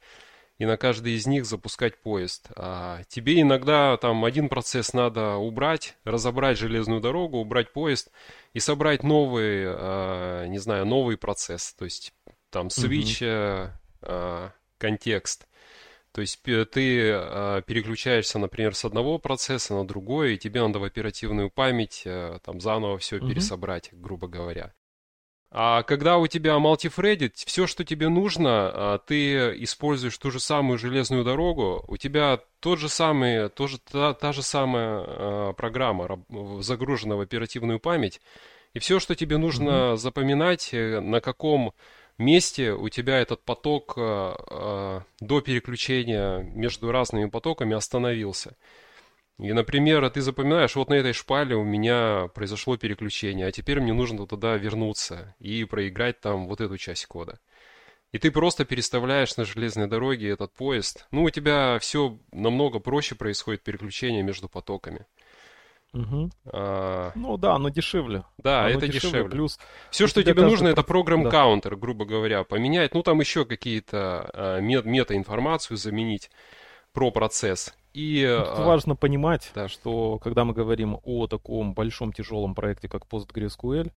и 0.58 0.66
на 0.66 0.76
каждый 0.76 1.14
из 1.14 1.26
них 1.26 1.46
запускать 1.46 2.00
поезд. 2.00 2.48
А 2.56 3.02
тебе 3.08 3.40
иногда 3.40 3.96
там 3.96 4.22
один 4.26 4.50
процесс 4.50 4.92
надо 4.92 5.36
убрать, 5.36 5.96
разобрать 6.04 6.58
железную 6.58 7.00
дорогу, 7.00 7.38
убрать 7.38 7.72
поезд 7.72 8.10
и 8.52 8.60
собрать 8.60 9.02
новый, 9.02 9.64
а, 9.66 10.44
не 10.46 10.58
знаю, 10.58 10.84
новый 10.84 11.16
процесс. 11.16 11.72
То 11.72 11.86
есть 11.86 12.12
там 12.50 12.66
switch, 12.66 13.22
угу. 13.22 13.72
а, 14.02 14.52
контекст. 14.76 15.48
То 16.14 16.20
есть 16.20 16.40
ты 16.42 17.10
э, 17.10 17.62
переключаешься, 17.66 18.38
например, 18.38 18.76
с 18.76 18.84
одного 18.84 19.18
процесса 19.18 19.74
на 19.74 19.84
другой, 19.84 20.34
и 20.34 20.38
тебе 20.38 20.62
надо 20.62 20.78
в 20.78 20.84
оперативную 20.84 21.50
память 21.50 22.02
э, 22.04 22.38
там 22.44 22.60
заново 22.60 22.98
все 22.98 23.16
mm-hmm. 23.16 23.28
пересобрать, 23.28 23.88
грубо 23.90 24.28
говоря. 24.28 24.72
А 25.50 25.82
когда 25.82 26.18
у 26.18 26.28
тебя 26.28 26.52
multi 26.58 27.32
все, 27.46 27.66
что 27.66 27.84
тебе 27.84 28.08
нужно, 28.08 28.70
э, 28.72 28.98
ты 29.08 29.64
используешь 29.64 30.16
ту 30.16 30.30
же 30.30 30.38
самую 30.38 30.78
железную 30.78 31.24
дорогу, 31.24 31.84
у 31.88 31.96
тебя 31.96 32.38
тот 32.60 32.78
же 32.78 32.88
самый, 32.88 33.48
тоже, 33.48 33.78
та, 33.80 34.14
та 34.14 34.32
же 34.32 34.42
самая 34.42 35.04
э, 35.04 35.52
программа 35.56 36.24
загружена 36.60 37.16
в 37.16 37.20
оперативную 37.22 37.80
память, 37.80 38.20
и 38.72 38.78
все, 38.78 39.00
что 39.00 39.16
тебе 39.16 39.36
нужно 39.36 39.70
mm-hmm. 39.70 39.96
запоминать, 39.96 40.70
э, 40.72 41.00
на 41.00 41.20
каком 41.20 41.72
месте 42.18 42.72
у 42.72 42.88
тебя 42.88 43.18
этот 43.18 43.42
поток 43.44 43.94
э, 43.96 44.34
э, 44.50 45.00
до 45.20 45.40
переключения 45.40 46.38
между 46.38 46.92
разными 46.92 47.28
потоками 47.28 47.74
остановился. 47.74 48.56
И, 49.38 49.52
например, 49.52 50.08
ты 50.10 50.20
запоминаешь, 50.20 50.76
вот 50.76 50.90
на 50.90 50.94
этой 50.94 51.12
шпале 51.12 51.56
у 51.56 51.64
меня 51.64 52.28
произошло 52.34 52.76
переключение, 52.76 53.48
а 53.48 53.52
теперь 53.52 53.80
мне 53.80 53.92
нужно 53.92 54.26
туда 54.26 54.56
вернуться 54.56 55.34
и 55.40 55.64
проиграть 55.64 56.20
там 56.20 56.46
вот 56.46 56.60
эту 56.60 56.78
часть 56.78 57.06
кода. 57.06 57.40
И 58.12 58.18
ты 58.18 58.30
просто 58.30 58.64
переставляешь 58.64 59.36
на 59.36 59.44
железной 59.44 59.88
дороге 59.88 60.30
этот 60.30 60.54
поезд. 60.54 61.08
Ну, 61.10 61.24
у 61.24 61.30
тебя 61.30 61.80
все 61.80 62.16
намного 62.30 62.78
проще 62.78 63.16
происходит 63.16 63.64
переключение 63.64 64.22
между 64.22 64.48
потоками. 64.48 65.04
Угу. 65.94 66.30
А... 66.52 67.12
Ну 67.14 67.36
да, 67.36 67.54
оно 67.54 67.68
дешевле. 67.68 68.24
Да, 68.38 68.66
оно 68.66 68.70
это 68.70 68.88
дешевле. 68.88 69.10
дешевле. 69.10 69.30
Плюс 69.30 69.58
все, 69.90 70.06
что 70.06 70.22
тебе 70.22 70.42
нужно, 70.42 70.68
это 70.68 70.82
программ 70.82 71.28
каунтер, 71.30 71.72
да. 71.72 71.76
грубо 71.76 72.04
говоря, 72.04 72.44
поменять. 72.44 72.94
Ну 72.94 73.02
там 73.02 73.20
еще 73.20 73.44
какие-то 73.44 74.30
а, 74.32 74.60
мета-информацию 74.60 75.76
заменить 75.76 76.30
про 76.92 77.10
процесс. 77.10 77.74
И, 77.92 78.22
Тут 78.22 78.58
а... 78.58 78.64
важно 78.64 78.96
понимать, 78.96 79.52
да. 79.54 79.68
что 79.68 80.18
когда 80.18 80.44
мы 80.44 80.52
говорим 80.52 80.98
о 81.04 81.28
таком 81.28 81.74
большом 81.74 82.12
тяжелом 82.12 82.54
проекте, 82.54 82.88
как 82.88 83.06
PostgreSQL, 83.06 83.92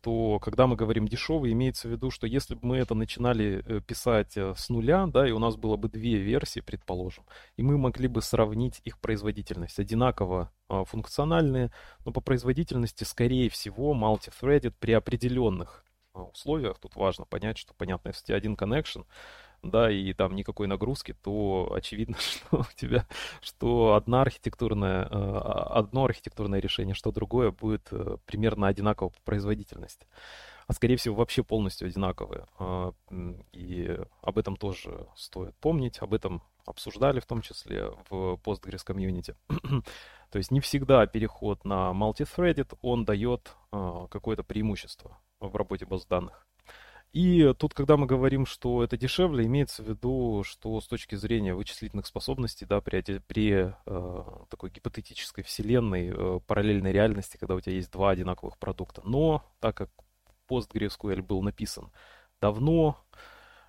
то 0.00 0.38
когда 0.38 0.66
мы 0.66 0.76
говорим 0.76 1.06
дешевый, 1.06 1.52
имеется 1.52 1.88
в 1.88 1.90
виду, 1.90 2.10
что 2.10 2.26
если 2.26 2.54
бы 2.54 2.60
мы 2.62 2.76
это 2.78 2.94
начинали 2.94 3.62
э, 3.66 3.80
писать 3.80 4.36
э, 4.36 4.54
с 4.56 4.68
нуля, 4.68 5.06
да, 5.06 5.28
и 5.28 5.32
у 5.32 5.38
нас 5.38 5.56
было 5.56 5.76
бы 5.76 5.88
две 5.88 6.16
версии, 6.16 6.60
предположим, 6.60 7.24
и 7.56 7.62
мы 7.62 7.76
могли 7.76 8.08
бы 8.08 8.22
сравнить 8.22 8.80
их 8.84 8.98
производительность, 8.98 9.78
одинаково 9.78 10.52
а, 10.68 10.84
функциональные, 10.84 11.70
но 12.04 12.12
по 12.12 12.20
производительности, 12.20 13.04
скорее 13.04 13.50
всего, 13.50 13.94
multi-threaded 13.94 14.74
при 14.78 14.92
определенных 14.92 15.84
а, 16.14 16.22
условиях, 16.22 16.78
тут 16.78 16.96
важно 16.96 17.24
понять, 17.24 17.58
что, 17.58 17.74
понятно, 17.74 18.08
если 18.08 18.32
один 18.32 18.54
connection, 18.54 19.04
да, 19.62 19.90
и 19.90 20.12
там 20.12 20.34
никакой 20.34 20.66
нагрузки, 20.66 21.14
то 21.22 21.72
очевидно, 21.74 22.16
что 22.18 22.60
у 22.60 22.76
тебя, 22.76 23.06
что 23.40 23.94
одна 23.94 24.22
архитектурная, 24.22 25.06
э, 25.10 25.38
одно 25.70 26.04
архитектурное 26.04 26.60
решение, 26.60 26.94
что 26.94 27.12
другое 27.12 27.50
будет 27.50 27.88
э, 27.92 28.16
примерно 28.26 28.68
одинаково 28.68 29.10
по 29.10 29.20
производительности. 29.24 30.06
А 30.66 30.72
скорее 30.72 30.96
всего 30.96 31.16
вообще 31.16 31.42
полностью 31.42 31.88
одинаковые. 31.88 32.46
А, 32.60 32.92
и 33.52 33.98
об 34.22 34.38
этом 34.38 34.56
тоже 34.56 35.08
стоит 35.16 35.56
помнить, 35.56 35.98
об 35.98 36.14
этом 36.14 36.42
обсуждали 36.64 37.18
в 37.18 37.26
том 37.26 37.42
числе 37.42 37.90
в 38.08 38.38
Postgres 38.44 38.84
комьюнити. 38.84 39.34
То 40.30 40.38
есть 40.38 40.52
не 40.52 40.60
всегда 40.60 41.04
переход 41.06 41.64
на 41.64 41.90
multithreaded, 41.90 42.78
он 42.82 43.04
дает 43.04 43.56
а, 43.72 44.06
какое-то 44.06 44.44
преимущество 44.44 45.18
в 45.40 45.56
работе 45.56 45.86
баз 45.86 46.06
данных. 46.06 46.46
И 47.12 47.52
тут, 47.58 47.74
когда 47.74 47.96
мы 47.96 48.06
говорим, 48.06 48.46
что 48.46 48.84
это 48.84 48.96
дешевле, 48.96 49.44
имеется 49.46 49.82
в 49.82 49.88
виду, 49.88 50.44
что 50.44 50.80
с 50.80 50.86
точки 50.86 51.16
зрения 51.16 51.54
вычислительных 51.54 52.06
способностей, 52.06 52.66
да, 52.66 52.80
при, 52.80 53.02
при 53.26 53.74
э, 53.84 54.22
такой 54.48 54.70
гипотетической 54.70 55.42
вселенной, 55.42 56.12
э, 56.14 56.40
параллельной 56.46 56.92
реальности, 56.92 57.36
когда 57.36 57.56
у 57.56 57.60
тебя 57.60 57.74
есть 57.74 57.90
два 57.90 58.10
одинаковых 58.10 58.58
продукта. 58.58 59.02
Но 59.04 59.42
так 59.58 59.76
как 59.76 59.90
PostgreSQL 60.48 61.22
был 61.22 61.42
написан 61.42 61.90
давно, 62.40 62.96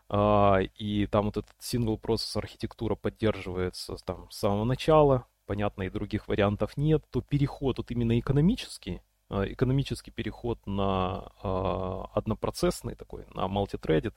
э, 0.09 0.65
и 0.75 1.07
там 1.07 1.25
вот 1.25 1.37
этот 1.37 1.55
single 1.59 1.99
process 1.99 2.37
архитектура 2.37 2.93
поддерживается 2.93 3.95
там 4.05 4.29
с 4.29 4.37
самого 4.37 4.65
начала, 4.65 5.25
понятно, 5.47 5.81
и 5.83 5.89
других 5.89 6.27
вариантов 6.27 6.77
нет, 6.77 7.03
то 7.09 7.21
переход 7.21 7.79
вот 7.79 7.89
именно 7.89 8.19
экономический, 8.19 9.01
экономический 9.31 10.11
переход 10.11 10.59
на 10.67 11.31
э, 11.43 12.03
однопроцессный 12.13 12.95
такой, 12.95 13.25
на 13.33 13.45
multithreaded, 13.47 14.13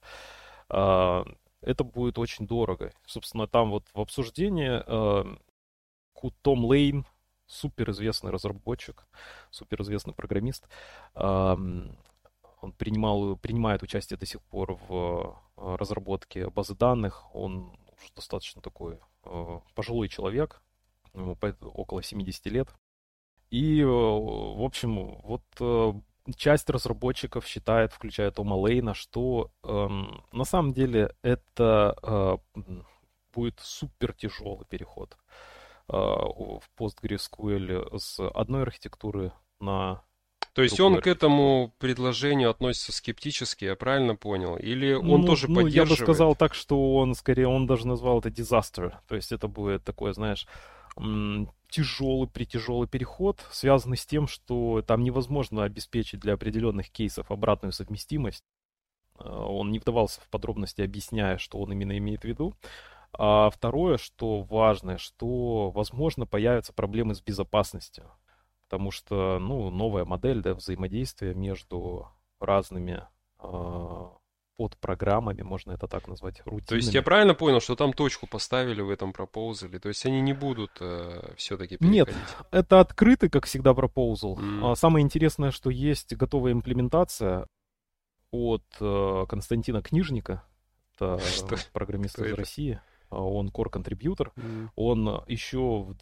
э, 0.71 1.25
это 1.61 1.85
будет 1.85 2.19
очень 2.19 2.47
дорого. 2.47 2.93
Собственно, 3.07 3.47
там 3.47 3.71
вот 3.71 3.85
в 3.95 4.01
обсуждении 4.01 4.83
Том 6.43 6.65
Лейн, 6.65 7.07
суперизвестный 7.47 8.31
разработчик, 8.31 9.07
суперизвестный 9.51 10.15
программист, 10.15 10.69
он 11.15 12.73
принимал, 12.79 13.37
принимает 13.37 13.83
участие 13.83 14.19
до 14.19 14.27
сих 14.27 14.43
пор 14.43 14.79
в 14.89 15.39
разработке 15.57 16.49
базы 16.51 16.75
данных. 16.75 17.25
Он 17.35 17.77
уже 17.97 18.13
достаточно 18.15 18.61
такой 18.63 18.99
пожилой 19.75 20.09
человек, 20.09 20.63
ему 21.15 21.37
около 21.63 22.03
70 22.03 22.47
лет. 22.47 22.69
И, 23.51 23.81
э, 23.81 23.87
в 23.87 24.63
общем, 24.65 25.17
вот 25.23 25.43
э, 25.61 25.93
часть 26.37 26.71
разработчиков 26.71 27.47
считает, 27.47 27.93
включая 27.93 28.31
Тома 28.31 28.55
Лейна, 28.55 28.95
что 28.95 29.51
эм, 29.63 30.23
на 30.33 30.45
самом 30.45 30.73
деле 30.73 31.15
это 31.23 31.97
э, 32.03 32.37
будет 33.35 33.61
супер 33.61 34.15
тяжелый 34.15 34.65
переход 34.67 35.17
э, 35.89 35.97
в 35.97 36.63
PostgreSQL 36.79 37.99
с 37.99 38.21
одной 38.31 38.63
архитектуры 38.63 39.33
на 39.61 40.03
то 40.55 40.63
есть 40.63 40.79
он 40.79 41.01
к 41.01 41.09
этому 41.09 41.75
предложению 41.79 42.49
относится 42.49 42.93
скептически, 42.93 43.65
я 43.65 43.75
правильно 43.75 44.15
понял? 44.15 44.57
Или 44.57 44.93
он 44.93 45.23
ну, 45.23 45.27
тоже 45.27 45.49
ну, 45.49 45.57
поддерживает? 45.57 45.91
Я 45.91 45.97
бы 45.97 46.01
сказал 46.01 46.37
так, 46.37 46.55
что 46.55 46.95
он 46.95 47.17
скорее, 47.17 47.49
он 47.49 47.67
даже 47.67 47.89
назвал 47.89 48.21
это 48.21 48.29
disaster. 48.29 48.95
То 49.09 49.17
есть 49.17 49.33
это 49.33 49.49
будет 49.49 49.83
такое, 49.83 50.13
знаешь, 50.13 50.47
тяжелый, 51.75 52.29
притяжелый 52.29 52.87
переход, 52.87 53.45
связанный 53.51 53.97
с 53.97 54.07
тем, 54.07 54.29
что 54.29 54.81
там 54.87 55.03
невозможно 55.03 55.65
обеспечить 55.65 56.21
для 56.21 56.35
определенных 56.35 56.89
кейсов 56.89 57.33
обратную 57.33 57.73
совместимость. 57.73 58.45
А, 59.17 59.45
он 59.45 59.73
не 59.73 59.81
вдавался 59.81 60.21
в 60.21 60.29
подробности, 60.29 60.83
объясняя, 60.83 61.37
что 61.37 61.59
он 61.59 61.73
именно 61.73 61.99
имеет 61.99 62.21
в 62.21 62.25
виду. 62.25 62.55
А 63.13 63.51
второе, 63.51 63.97
что 63.97 64.43
важное, 64.43 64.99
что, 64.99 65.71
возможно, 65.71 66.27
появятся 66.27 66.73
проблемы 66.73 67.17
с 67.17 67.21
безопасностью. 67.21 68.09
Потому 68.69 68.93
что, 68.93 69.41
ну, 69.41 69.71
новая 69.71 70.05
модель 70.05 70.43
да, 70.43 70.55
взаимодействия 70.55 71.35
между 71.35 72.09
разными 72.39 73.05
э, 73.41 74.09
под 74.57 74.77
программами, 74.77 75.43
можно 75.43 75.73
это 75.73 75.89
так 75.89 76.07
назвать, 76.07 76.41
рутинами. 76.45 76.67
То 76.67 76.75
есть 76.77 76.95
я 76.95 77.03
правильно 77.03 77.35
понял, 77.35 77.61
что 77.61 77.75
там 77.75 77.93
точку 77.93 78.27
поставили 78.27 78.81
в 78.83 78.91
этом 78.91 79.13
пропоузале? 79.13 79.79
То 79.79 79.89
есть 79.89 80.07
они 80.07 80.21
не 80.21 80.33
будут 80.33 80.71
э, 80.81 81.35
все-таки 81.37 81.77
переходить? 81.77 82.15
Нет, 82.15 82.47
это 82.51 82.81
открытый, 82.81 83.31
как 83.31 83.47
всегда, 83.47 83.75
пропоузал. 83.75 84.39
Mm. 84.39 84.77
самое 84.77 85.03
интересное, 85.03 85.51
что 85.51 85.71
есть 85.71 86.15
готовая 86.15 86.53
имплементация 86.53 87.49
от 88.31 88.65
э, 88.81 89.27
Константина 89.29 89.83
Книжника, 89.83 90.45
это 90.97 91.19
что? 91.37 91.57
программист 91.73 92.15
что 92.15 92.25
из 92.25 92.33
это? 92.33 92.37
России, 92.37 92.81
а 93.11 93.23
он 93.23 93.49
core-контрибьютор. 93.49 94.33
Mm. 94.37 94.69
Он 94.77 95.25
еще 95.27 95.95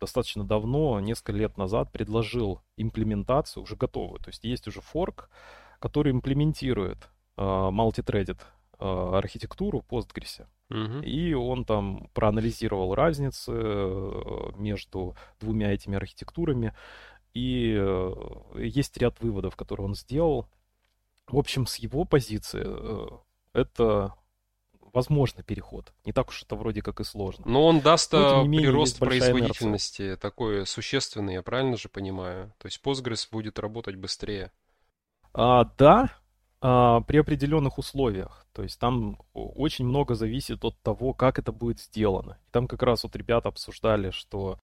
достаточно 0.00 0.44
давно, 0.44 1.00
несколько 1.00 1.32
лет 1.32 1.56
назад, 1.56 1.92
предложил 1.92 2.60
имплементацию 2.76 3.62
уже 3.62 3.76
готовую. 3.76 4.18
То 4.20 4.30
есть 4.30 4.44
есть 4.44 4.66
уже 4.68 4.80
форк, 4.80 5.30
который 5.78 6.12
имплементирует 6.12 7.08
multithreaded 7.36 8.40
а, 8.78 9.18
архитектуру 9.18 9.84
Postgres. 9.88 10.44
Угу. 10.70 11.02
И 11.04 11.34
он 11.34 11.64
там 11.64 12.08
проанализировал 12.14 12.94
разницы 12.94 13.52
э, 13.54 14.52
между 14.56 15.14
двумя 15.38 15.72
этими 15.72 15.96
архитектурами. 15.96 16.74
И 17.34 17.76
э, 17.78 18.12
есть 18.56 18.96
ряд 18.96 19.20
выводов, 19.20 19.54
которые 19.54 19.86
он 19.86 19.94
сделал. 19.94 20.48
В 21.28 21.38
общем, 21.38 21.66
с 21.66 21.76
его 21.76 22.04
позиции 22.04 22.64
э, 22.64 23.06
это 23.52 24.14
возможный 24.92 25.44
переход. 25.44 25.92
Не 26.04 26.12
так 26.12 26.30
уж 26.30 26.42
это 26.42 26.56
вроде 26.56 26.82
как 26.82 27.00
и 27.00 27.04
сложно. 27.04 27.44
Но 27.46 27.66
он 27.66 27.80
даст 27.80 28.12
Но, 28.12 28.42
менее, 28.42 28.70
прирост 28.70 28.98
производительности 28.98 30.02
инерция. 30.02 30.16
такой 30.16 30.66
существенный, 30.66 31.34
я 31.34 31.42
правильно 31.42 31.76
же 31.76 31.88
понимаю? 31.88 32.52
То 32.58 32.66
есть 32.66 32.80
Postgres 32.82 33.28
будет 33.30 33.58
работать 33.58 33.96
быстрее. 33.96 34.50
А, 35.34 35.64
да, 35.78 36.10
при 36.62 37.16
определенных 37.16 37.78
условиях. 37.78 38.46
То 38.52 38.62
есть 38.62 38.78
там 38.78 39.18
очень 39.34 39.84
много 39.84 40.14
зависит 40.14 40.64
от 40.64 40.80
того, 40.80 41.12
как 41.12 41.40
это 41.40 41.50
будет 41.50 41.80
сделано. 41.80 42.38
И 42.46 42.50
там 42.52 42.68
как 42.68 42.82
раз 42.84 43.02
вот 43.02 43.16
ребята 43.16 43.48
обсуждали, 43.48 44.10
что 44.10 44.60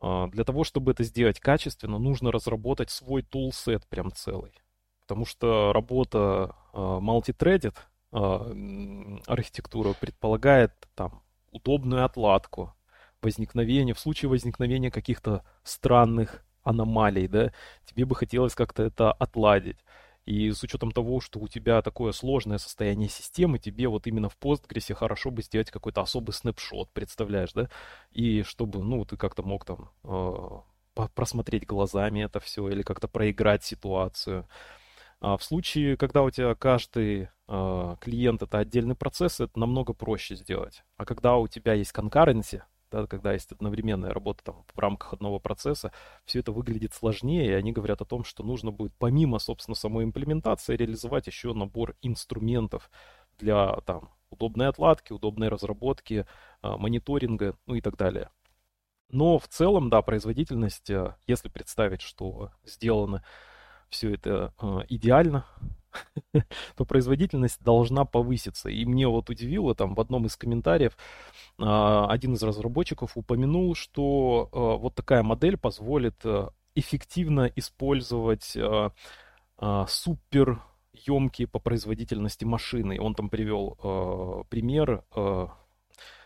а, 0.00 0.26
для 0.26 0.42
того, 0.42 0.64
чтобы 0.64 0.90
это 0.90 1.04
сделать 1.04 1.38
качественно, 1.38 1.98
нужно 1.98 2.32
разработать 2.32 2.90
свой 2.90 3.22
тулсет 3.22 3.86
прям 3.86 4.10
целый. 4.10 4.52
Потому 5.02 5.24
что 5.24 5.72
работа 5.72 6.56
multi-threaded 6.72 7.76
архитектура 9.26 9.94
предполагает 9.94 10.72
там 10.94 11.22
удобную 11.52 12.04
отладку, 12.04 12.74
возникновение, 13.22 13.94
в 13.94 14.00
случае 14.00 14.28
возникновения 14.28 14.90
каких-то 14.90 15.44
странных 15.62 16.44
аномалий, 16.62 17.28
да, 17.28 17.52
тебе 17.84 18.04
бы 18.04 18.14
хотелось 18.14 18.54
как-то 18.54 18.82
это 18.82 19.12
отладить. 19.12 19.78
И 20.24 20.52
с 20.52 20.62
учетом 20.62 20.92
того, 20.92 21.20
что 21.20 21.40
у 21.40 21.48
тебя 21.48 21.82
такое 21.82 22.12
сложное 22.12 22.58
состояние 22.58 23.08
системы, 23.08 23.58
тебе 23.58 23.88
вот 23.88 24.06
именно 24.06 24.28
в 24.28 24.38
Postgres 24.38 24.94
хорошо 24.94 25.30
бы 25.30 25.42
сделать 25.42 25.70
какой-то 25.70 26.00
особый 26.00 26.32
снапшот, 26.32 26.90
представляешь, 26.92 27.52
да? 27.52 27.68
И 28.12 28.42
чтобы, 28.42 28.82
ну, 28.82 29.04
ты 29.04 29.16
как-то 29.16 29.42
мог 29.42 29.64
там 29.64 29.90
э, 30.04 31.06
просмотреть 31.14 31.66
глазами 31.66 32.20
это 32.24 32.38
все 32.38 32.68
или 32.68 32.82
как-то 32.82 33.08
проиграть 33.08 33.64
ситуацию. 33.64 34.46
А 35.20 35.36
в 35.36 35.42
случае, 35.42 35.96
когда 35.96 36.22
у 36.22 36.30
тебя 36.30 36.54
каждый 36.54 37.28
э, 37.48 37.96
клиент 38.00 38.42
это 38.42 38.58
отдельный 38.58 38.94
процесс, 38.94 39.40
это 39.40 39.58
намного 39.58 39.92
проще 39.92 40.36
сделать. 40.36 40.84
А 40.96 41.04
когда 41.04 41.36
у 41.36 41.48
тебя 41.48 41.74
есть 41.74 41.92
конкуренция, 41.92 42.66
да, 42.92 43.06
когда 43.06 43.32
есть 43.32 43.50
одновременная 43.50 44.12
работа 44.12 44.44
там, 44.44 44.64
в 44.72 44.78
рамках 44.78 45.14
одного 45.14 45.40
процесса, 45.40 45.92
все 46.24 46.40
это 46.40 46.52
выглядит 46.52 46.92
сложнее, 46.92 47.46
и 47.46 47.52
они 47.52 47.72
говорят 47.72 48.02
о 48.02 48.04
том, 48.04 48.22
что 48.22 48.44
нужно 48.44 48.70
будет 48.70 48.92
помимо, 48.98 49.38
собственно, 49.38 49.74
самой 49.74 50.04
имплементации 50.04 50.76
реализовать 50.76 51.26
еще 51.26 51.54
набор 51.54 51.96
инструментов 52.02 52.90
для 53.38 53.80
там, 53.86 54.10
удобной 54.30 54.68
отладки, 54.68 55.12
удобной 55.12 55.48
разработки, 55.48 56.26
а, 56.60 56.76
мониторинга, 56.76 57.56
ну 57.66 57.74
и 57.74 57.80
так 57.80 57.96
далее. 57.96 58.30
Но 59.08 59.38
в 59.38 59.48
целом, 59.48 59.90
да, 59.90 60.02
производительность, 60.02 60.90
а, 60.90 61.16
если 61.26 61.48
представить, 61.48 62.02
что 62.02 62.50
сделано 62.64 63.24
все 63.88 64.14
это 64.14 64.54
а, 64.58 64.84
идеально, 64.88 65.46
то 66.76 66.84
производительность 66.84 67.62
должна 67.62 68.04
повыситься. 68.04 68.68
И 68.68 68.84
мне 68.84 69.08
вот 69.08 69.30
удивило, 69.30 69.74
там 69.74 69.94
в 69.94 70.00
одном 70.00 70.26
из 70.26 70.36
комментариев 70.36 70.96
а, 71.58 72.06
один 72.08 72.34
из 72.34 72.42
разработчиков 72.42 73.16
упомянул, 73.16 73.74
что 73.74 74.48
а, 74.52 74.76
вот 74.76 74.94
такая 74.94 75.22
модель 75.22 75.56
позволит 75.56 76.16
а, 76.24 76.52
эффективно 76.74 77.50
использовать 77.54 78.56
супер 79.86 80.60
емкие 80.92 81.46
по 81.46 81.58
производительности 81.58 82.44
машины. 82.44 83.00
Он 83.00 83.14
там 83.14 83.28
привел 83.28 83.78
э, 83.82 84.44
пример 84.48 85.04
э, 85.14 85.46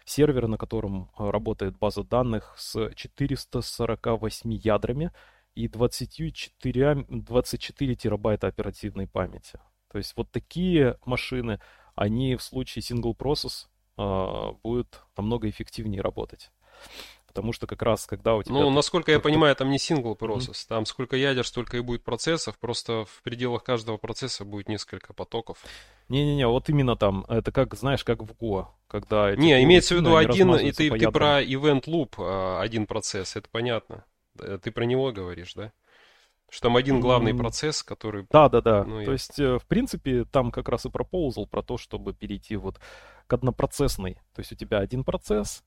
сервера, 0.05 0.47
на 0.47 0.57
котором 0.57 1.11
работает 1.19 1.79
база 1.79 2.03
данных 2.03 2.55
с 2.57 2.91
448 2.95 4.53
ядрами 4.53 5.13
и 5.55 5.69
24, 5.69 7.07
24 7.09 7.95
терабайта 7.95 8.47
оперативной 8.47 9.07
памяти. 9.07 9.59
То 9.97 9.99
есть 9.99 10.13
вот 10.15 10.31
такие 10.31 10.99
машины, 11.07 11.59
они 11.95 12.37
в 12.37 12.43
случае 12.43 12.83
single 12.83 13.17
process 13.17 13.65
э, 13.97 14.53
будут 14.63 15.01
намного 15.17 15.49
эффективнее 15.49 16.03
работать. 16.03 16.51
Потому 17.27 17.55
что 17.55 17.67
как 17.67 17.81
раз 17.81 18.05
когда 18.05 18.35
у 18.35 18.43
тебя... 18.43 18.57
Ну, 18.57 18.69
насколько 18.69 19.11
я 19.11 19.21
понимаю, 19.21 19.57
там 19.57 19.71
не 19.71 19.79
single 19.79 20.15
process. 20.19 20.51
Mm-hmm. 20.51 20.69
Там 20.69 20.85
сколько 20.85 21.17
ядер, 21.17 21.47
столько 21.47 21.79
и 21.79 21.81
будет 21.81 22.05
процессов. 22.05 22.59
Просто 22.59 23.07
в 23.07 23.23
пределах 23.23 23.65
каждого 23.65 23.97
процесса 23.97 24.45
будет 24.45 24.69
несколько 24.69 25.15
потоков. 25.15 25.65
Не-не-не, 26.11 26.47
вот 26.47 26.69
именно 26.69 26.95
там. 26.95 27.25
Это 27.31 27.51
как, 27.51 27.75
знаешь, 27.75 28.05
как 28.05 28.21
в 28.21 28.33
Go. 28.33 28.67
Когда 28.89 29.35
не, 29.35 29.65
имеется 29.65 29.95
в 29.95 29.99
виду 30.01 30.15
один, 30.15 30.55
и 30.57 30.73
ты, 30.73 30.91
ты 30.91 31.11
про 31.11 31.43
event 31.43 31.85
loop, 31.85 32.17
а, 32.19 32.61
один 32.61 32.85
процесс, 32.85 33.35
это 33.35 33.49
понятно. 33.51 34.05
Э, 34.41 34.59
ты 34.63 34.71
про 34.71 34.85
него 34.85 35.11
говоришь, 35.11 35.55
да? 35.55 35.73
Что 36.49 36.69
там 36.69 36.77
один 36.77 37.01
главный 37.01 37.35
процесс, 37.35 37.83
который... 37.83 38.27
Да, 38.31 38.49
да, 38.49 38.61
да. 38.61 38.85
Ну, 38.85 38.97
то 38.97 39.07
я... 39.07 39.13
есть, 39.13 39.39
э, 39.39 39.59
в 39.59 39.67
принципе, 39.67 40.25
там 40.25 40.51
как 40.51 40.69
раз 40.69 40.87
и 40.87 40.91
пропоузал 40.91 41.47
про 41.47 41.63
то, 41.63 41.77
чтобы 41.77 42.15
перейти 42.15 42.57
вот 42.57 42.79
к 43.27 43.33
однопроцессной. 43.33 44.15
То 44.35 44.41
есть 44.41 44.53
у 44.53 44.55
тебя 44.55 44.79
один 44.79 45.03
процесс, 45.03 45.65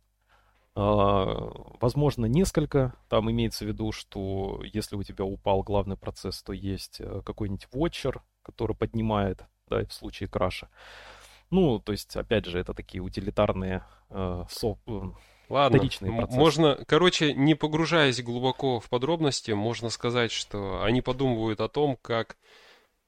а, 0.76 1.52
возможно, 1.82 2.26
несколько. 2.26 2.94
Там 3.10 3.30
имеется 3.30 3.66
в 3.66 3.68
виду, 3.68 3.92
что 3.92 4.62
если 4.64 4.96
у 4.96 5.04
тебя 5.04 5.26
упал 5.26 5.64
главный 5.64 5.98
процесс, 5.98 6.42
то 6.42 6.54
есть 6.54 7.02
э, 7.02 7.22
какой-нибудь 7.26 7.68
watcher, 7.74 8.22
который 8.42 8.76
поднимает, 8.76 9.44
да, 9.68 9.86
в 9.86 9.94
случае 9.94 10.30
краша. 10.30 10.70
Ну, 11.50 11.80
то 11.80 11.92
есть, 11.92 12.16
опять 12.16 12.46
же, 12.46 12.60
это 12.60 12.74
такие 12.74 13.02
утилитарные 13.02 13.84
э, 14.10 14.46
со, 15.50 16.06
э, 16.06 16.10
Ладно, 16.12 16.28
можно, 16.30 16.80
короче, 16.88 17.34
не 17.34 17.56
погружаясь 17.56 18.22
глубоко 18.22 18.80
в 18.80 18.90
подробности, 18.90 19.52
можно 19.52 19.90
сказать, 19.90 20.32
что 20.32 20.84
они 20.84 21.02
подумывают 21.02 21.60
о 21.60 21.68
том, 21.68 21.98
как 22.02 22.38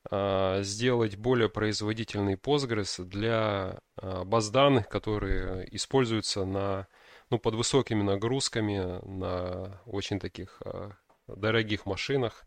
э, 0.10 0.64
сделать 0.64 1.16
более 1.18 1.50
производительный 1.50 2.36
Postgres 2.36 3.04
для 3.04 3.80
э, 4.02 4.24
баз 4.24 4.50
данных, 4.50 4.90
которые 4.90 5.68
используются 5.76 6.46
на, 6.46 6.88
ну, 7.30 7.40
под 7.40 7.56
высокими 7.56 8.02
нагрузками 8.02 9.00
на 9.06 9.80
очень 9.86 10.20
таких 10.20 10.62
э, 10.66 10.92
дорогих 11.28 11.86
машинах. 11.86 12.46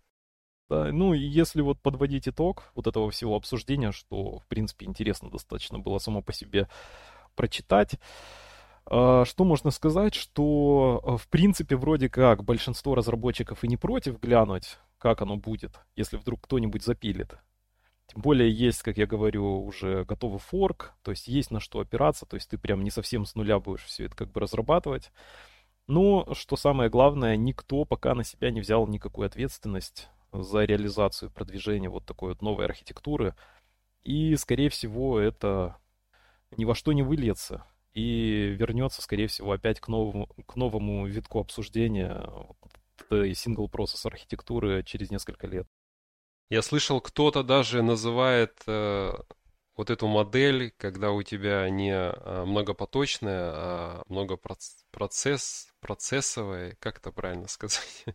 Да, 0.68 0.90
ну, 0.92 1.12
если 1.12 1.61
вот 1.61 1.80
подводить 1.80 2.26
итог 2.26 2.70
вот 2.74 2.87
этого 2.87 3.11
всего 3.11 3.37
обсуждения, 3.37 3.92
что, 3.92 4.38
в 4.38 4.46
принципе, 4.46 4.87
интересно 4.87 5.30
достаточно 5.30 5.78
было 5.78 5.98
само 5.98 6.22
по 6.22 6.33
себе 6.33 6.68
прочитать, 7.35 7.96
что 8.87 9.35
можно 9.38 9.70
сказать, 9.70 10.14
что 10.14 11.01
а, 11.05 11.16
в 11.16 11.27
принципе 11.29 11.77
вроде 11.77 12.09
как 12.09 12.44
большинство 12.44 12.94
разработчиков 12.94 13.64
и 13.64 13.68
не 13.68 13.77
против 13.77 14.20
глянуть, 14.20 14.79
как 14.99 15.23
оно 15.23 15.37
будет, 15.37 15.81
если 15.97 16.16
вдруг 16.16 16.42
кто-нибудь 16.42 16.85
запилит. 16.85 17.38
Тем 18.07 18.20
более 18.20 18.51
есть, 18.51 18.83
как 18.83 18.99
я 18.99 19.07
говорю, 19.07 19.64
уже 19.64 20.05
готовый 20.05 20.38
форк, 20.38 20.92
то 21.03 21.11
есть 21.11 21.27
есть 21.29 21.51
на 21.51 21.61
что 21.61 21.81
опираться, 21.81 22.27
то 22.27 22.35
есть 22.35 22.51
ты 22.51 22.59
прям 22.59 22.85
не 22.85 22.90
совсем 22.90 23.25
с 23.25 23.35
нуля 23.35 23.59
будешь 23.59 23.85
все 23.85 24.05
это 24.05 24.16
как 24.16 24.31
бы 24.31 24.40
разрабатывать. 24.40 25.11
Но, 25.87 26.29
что 26.35 26.57
самое 26.57 26.90
главное, 26.90 27.37
никто 27.37 27.85
пока 27.85 28.14
на 28.14 28.25
себя 28.25 28.51
не 28.51 28.61
взял 28.61 28.87
никакую 28.87 29.27
ответственность 29.27 30.09
за 30.33 30.64
реализацию 30.64 31.31
продвижения 31.31 31.88
вот 31.88 32.05
такой 32.05 32.31
вот 32.31 32.42
новой 32.42 32.66
архитектуры. 32.66 33.35
И, 34.03 34.37
скорее 34.37 34.68
всего, 34.68 35.18
это 35.18 35.77
ни 36.57 36.64
во 36.64 36.75
что 36.75 36.92
не 36.92 37.03
выльется 37.03 37.64
и 37.94 38.54
вернется, 38.59 39.02
скорее 39.02 39.28
всего, 39.28 39.52
опять 39.52 39.80
к 39.80 39.88
новому, 39.88 40.26
к 40.46 40.57
новому 40.57 41.07
витку 41.07 41.38
обсуждения 41.40 42.28
этой 42.98 43.35
сингл-процесс 43.35 44.04
архитектуры 44.07 44.83
через 44.83 45.11
несколько 45.11 45.46
лет. 45.46 45.66
Я 46.50 46.62
слышал, 46.62 47.00
кто-то 47.00 47.42
даже 47.42 47.83
называет 47.83 48.62
э, 48.66 49.12
вот 49.76 49.90
эту 49.90 50.07
модель, 50.07 50.72
когда 50.76 51.11
у 51.11 51.22
тебя 51.22 51.68
не 51.70 51.92
э, 51.92 52.44
многопоточная, 52.44 53.52
а 53.54 54.02
многопроцесс, 54.09 55.72
как 56.80 56.98
это 56.98 57.12
правильно 57.12 57.48
сказать? 57.48 58.04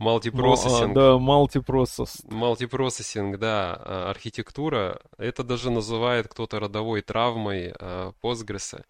Мультипроцессинг. 0.00 0.94
Да, 0.94 1.18
мультипроцесс. 1.18 2.22
Мультипроцессинг, 2.24 3.38
да, 3.38 3.76
а, 3.78 4.10
архитектура. 4.10 4.98
Это 5.18 5.44
даже 5.44 5.70
называет 5.70 6.26
кто-то 6.26 6.58
родовой 6.58 7.02
травмой 7.02 7.74
а, 7.78 8.12
Postgres. 8.22 8.82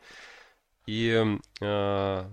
И 0.87 1.21
а, 1.61 2.31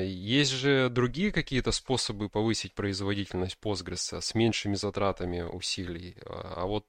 есть 0.00 0.52
же 0.52 0.88
другие 0.88 1.32
какие-то 1.32 1.72
способы 1.72 2.28
повысить 2.28 2.74
производительность 2.74 3.58
Postgres 3.62 4.20
с 4.20 4.34
меньшими 4.34 4.74
затратами 4.74 5.42
усилий. 5.42 6.16
А 6.24 6.64
вот 6.66 6.84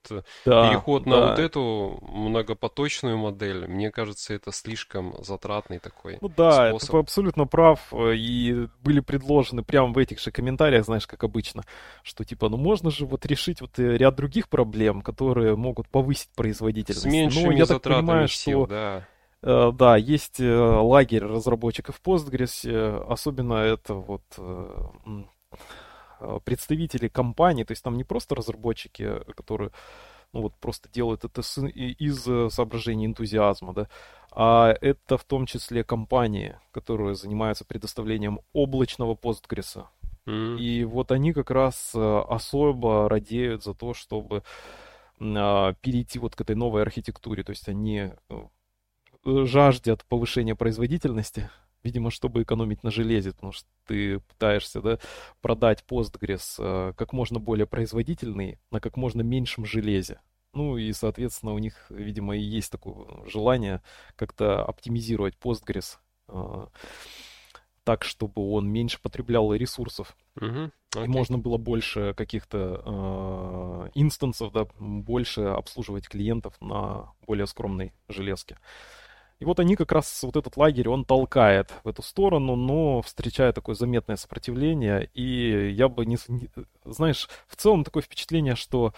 да, 0.46 0.70
переход 0.70 1.04
да. 1.04 1.10
на 1.10 1.30
вот 1.30 1.40
эту 1.40 2.00
многопоточную 2.02 3.18
модель, 3.18 3.68
мне 3.68 3.92
кажется, 3.92 4.34
это 4.34 4.52
слишком 4.52 5.16
затратный 5.24 5.80
такой 5.80 6.18
Ну 6.22 6.30
да, 6.30 6.70
способ. 6.70 6.92
ты 6.92 6.98
абсолютно 6.98 7.48
прав. 7.48 7.94
И 7.94 8.68
были 8.84 9.00
предложены 9.00 9.64
прямо 9.64 9.92
в 9.92 9.98
этих 9.98 10.20
же 10.20 10.32
комментариях, 10.32 10.86
знаешь, 10.86 11.08
как 11.08 11.24
обычно, 11.24 11.64
что 12.04 12.24
типа, 12.24 12.50
ну 12.50 12.58
можно 12.58 12.92
же 12.92 13.06
вот 13.06 13.26
решить 13.26 13.62
вот 13.62 13.80
э, 13.80 13.98
ряд 13.98 14.16
других 14.16 14.48
проблем, 14.48 15.02
которые 15.02 15.56
могут 15.56 15.90
повысить 15.90 16.30
производительность. 16.36 17.02
С 17.02 17.06
меньшими 17.06 17.46
Но 17.46 17.52
я 17.54 17.66
затратами 17.66 17.94
так 17.94 18.06
понимаю, 18.06 18.28
сил, 18.28 18.66
что 18.66 18.68
да 18.68 18.90
Э, 18.90 19.19
да, 19.42 19.96
есть 19.96 20.40
э, 20.42 20.54
лагерь 20.54 21.24
разработчиков 21.24 22.02
Postgres, 22.04 22.70
э, 22.70 23.04
особенно 23.08 23.54
это 23.54 23.94
вот 23.94 24.24
представители 26.44 27.08
компаний, 27.08 27.64
то 27.64 27.72
есть 27.72 27.82
там 27.82 27.96
не 27.96 28.04
просто 28.04 28.36
разработчики, 28.36 29.22
которые 29.38 29.72
ну 30.34 30.42
вот 30.42 30.54
просто 30.56 30.90
делают 30.90 31.24
это 31.24 31.42
из 31.70 32.54
соображений 32.54 33.06
энтузиазма, 33.06 33.74
да, 33.74 33.88
а 34.32 34.76
это 34.82 35.18
в 35.18 35.24
том 35.24 35.46
числе 35.46 35.86
компании, 35.86 36.60
которые 36.72 37.16
занимаются 37.16 37.64
предоставлением 37.64 38.42
облачного 38.52 39.16
Postgres. 39.16 39.86
Mm-hmm. 40.26 40.60
И 40.60 40.84
вот 40.84 41.14
они 41.14 41.32
как 41.32 41.50
раз 41.52 41.96
особо 41.96 43.08
радеют 43.08 43.64
за 43.64 43.74
то, 43.74 43.94
чтобы 43.94 44.44
перейти 45.18 46.20
вот 46.20 46.36
к 46.36 46.42
этой 46.42 46.56
новой 46.56 46.82
архитектуре, 46.82 47.44
то 47.44 47.52
есть 47.52 47.70
они 47.70 48.12
жаждет 49.26 50.06
повышения 50.06 50.56
производительности, 50.56 51.50
видимо, 51.84 52.12
чтобы 52.12 52.44
экономить 52.44 52.84
на 52.84 52.92
железе, 52.92 53.32
потому 53.32 53.52
что 53.52 53.68
ты 53.86 54.20
пытаешься 54.20 54.82
да, 54.82 55.00
продать 55.42 55.84
Postgres 55.88 56.56
э, 56.58 56.94
как 56.96 57.14
можно 57.14 57.40
более 57.40 57.68
производительный 57.68 58.60
на 58.72 58.80
как 58.80 58.98
можно 58.98 59.22
меньшем 59.22 59.66
железе. 59.66 60.20
Ну 60.54 60.78
и, 60.78 60.92
соответственно, 60.94 61.54
у 61.54 61.60
них, 61.60 61.86
видимо, 61.90 62.36
и 62.36 62.42
есть 62.42 62.72
такое 62.72 63.26
желание 63.28 63.82
как-то 64.16 64.64
оптимизировать 64.66 65.36
Postgres 65.42 65.98
э, 66.28 66.68
так, 67.84 68.04
чтобы 68.04 68.52
он 68.52 68.68
меньше 68.68 69.00
потреблял 69.02 69.54
ресурсов. 69.54 70.16
Okay. 70.38 70.72
И 70.96 71.08
можно 71.08 71.38
было 71.38 71.58
больше 71.58 72.14
каких-то 72.16 72.84
э, 72.86 73.90
инстансов, 73.96 74.52
да, 74.52 74.68
больше 74.80 75.42
обслуживать 75.42 76.08
клиентов 76.08 76.56
на 76.62 77.14
более 77.26 77.48
скромной 77.48 77.94
железке. 78.08 78.58
И 79.40 79.46
вот 79.46 79.60
они 79.60 79.76
как 79.76 79.92
раз, 79.94 80.24
вот 80.24 80.36
этот 80.36 80.58
лагерь, 80.58 80.90
он 80.90 81.06
толкает 81.06 81.74
в 81.84 81.88
эту 81.88 82.02
сторону, 82.02 82.56
но 82.56 83.02
встречает 83.02 83.56
такое 83.56 83.74
заметное 83.74 84.18
сопротивление. 84.18 85.10
И 85.14 85.72
я 85.72 85.88
бы 85.88 86.06
не... 86.06 86.18
Знаешь, 86.84 87.30
в 87.48 87.56
целом 87.56 87.84
такое 87.86 88.04
впечатление, 88.04 88.56
что 88.56 88.94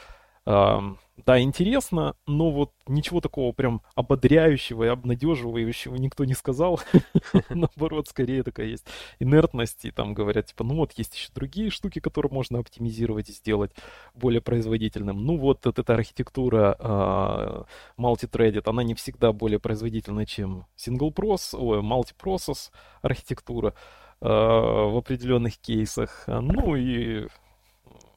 да, 1.26 1.40
интересно, 1.40 2.16
но 2.28 2.52
вот 2.52 2.72
ничего 2.88 3.22
такого 3.22 3.52
прям 3.52 3.82
ободряющего 3.96 4.84
и 4.86 4.88
обнадеживающего 4.88 5.96
никто 5.96 6.26
не 6.26 6.34
сказал. 6.34 6.80
Наоборот, 7.50 8.08
скорее 8.08 8.44
такая 8.44 8.68
есть 8.68 8.86
инертность, 9.20 9.86
и 9.86 9.92
там 9.92 10.14
говорят, 10.14 10.48
типа, 10.48 10.64
ну 10.64 10.76
вот 10.76 10.94
есть 10.94 11.16
еще 11.16 11.30
другие 11.34 11.70
штуки, 11.70 12.00
которые 12.00 12.32
можно 12.32 12.60
оптимизировать 12.60 13.30
и 13.30 13.34
сделать 13.34 13.72
более 14.14 14.42
производительным. 14.42 15.26
Ну 15.26 15.38
вот, 15.38 15.66
вот 15.66 15.80
эта 15.80 15.94
архитектура 15.94 16.76
uh, 16.80 17.66
multi-threaded, 17.98 18.64
она 18.66 18.84
не 18.84 18.96
всегда 18.96 19.32
более 19.32 19.60
производительна, 19.60 20.26
чем 20.26 20.66
single 20.78 21.14
process, 21.14 21.58
ой, 21.58 21.80
multi-process 21.80 22.72
архитектура 23.02 23.74
uh, 24.22 24.90
в 24.92 24.98
определенных 24.98 25.58
кейсах. 25.58 26.24
Ну 26.28 26.76
и 26.76 27.28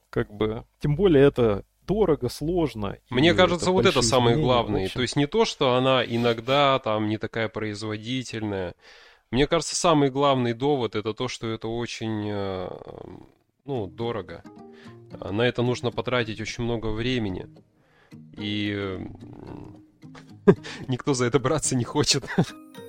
как 0.09 0.33
бы, 0.33 0.63
тем 0.79 0.95
более 0.95 1.25
это 1.25 1.65
дорого, 1.85 2.29
сложно. 2.29 2.97
Мне 3.09 3.33
кажется, 3.33 3.71
вот 3.71 3.85
это 3.85 4.01
самое 4.01 4.37
главное. 4.37 4.89
То 4.89 5.01
есть 5.01 5.15
не 5.15 5.27
то, 5.27 5.45
что 5.45 5.75
она 5.75 6.03
иногда 6.03 6.79
там 6.79 7.07
не 7.07 7.17
такая 7.17 7.49
производительная. 7.49 8.75
Мне 9.31 9.47
кажется, 9.47 9.75
самый 9.75 10.09
главный 10.09 10.53
довод 10.53 10.95
это 10.95 11.13
то, 11.13 11.27
что 11.27 11.47
это 11.47 11.67
очень, 11.67 12.29
э, 12.29 12.69
ну, 13.65 13.87
дорого. 13.87 14.43
На 15.19 15.41
это 15.41 15.61
нужно 15.61 15.91
потратить 15.91 16.39
очень 16.39 16.63
много 16.63 16.87
времени. 16.87 17.47
И 18.37 18.99
никто 20.87 21.13
за 21.13 21.25
это 21.25 21.39
браться 21.39 21.75
не 21.75 21.83
хочет. 21.83 22.23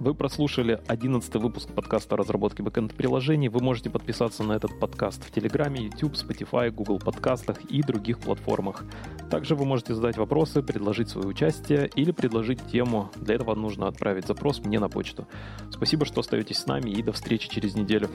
Вы 0.00 0.14
прослушали 0.14 0.80
11 0.86 1.34
выпуск 1.34 1.68
подкаста 1.74 2.14
о 2.14 2.16
разработке 2.16 2.62
бэкэнд-приложений. 2.62 3.50
Вы 3.50 3.60
можете 3.60 3.90
подписаться 3.90 4.42
на 4.42 4.54
этот 4.54 4.80
подкаст 4.80 5.22
в 5.22 5.30
Телеграме, 5.30 5.82
YouTube, 5.82 6.14
Spotify, 6.14 6.70
Google 6.70 6.98
подкастах 6.98 7.60
и 7.66 7.82
других 7.82 8.18
платформах. 8.18 8.86
Также 9.30 9.54
вы 9.54 9.66
можете 9.66 9.94
задать 9.94 10.16
вопросы, 10.16 10.62
предложить 10.62 11.10
свое 11.10 11.28
участие 11.28 11.90
или 11.96 12.12
предложить 12.12 12.66
тему. 12.72 13.10
Для 13.16 13.34
этого 13.34 13.54
нужно 13.54 13.88
отправить 13.88 14.26
запрос 14.26 14.60
мне 14.60 14.78
на 14.78 14.88
почту. 14.88 15.28
Спасибо, 15.70 16.06
что 16.06 16.20
остаетесь 16.20 16.60
с 16.60 16.66
нами 16.66 16.88
и 16.88 17.02
до 17.02 17.12
встречи 17.12 17.50
через 17.50 17.74
неделю. 17.74 18.08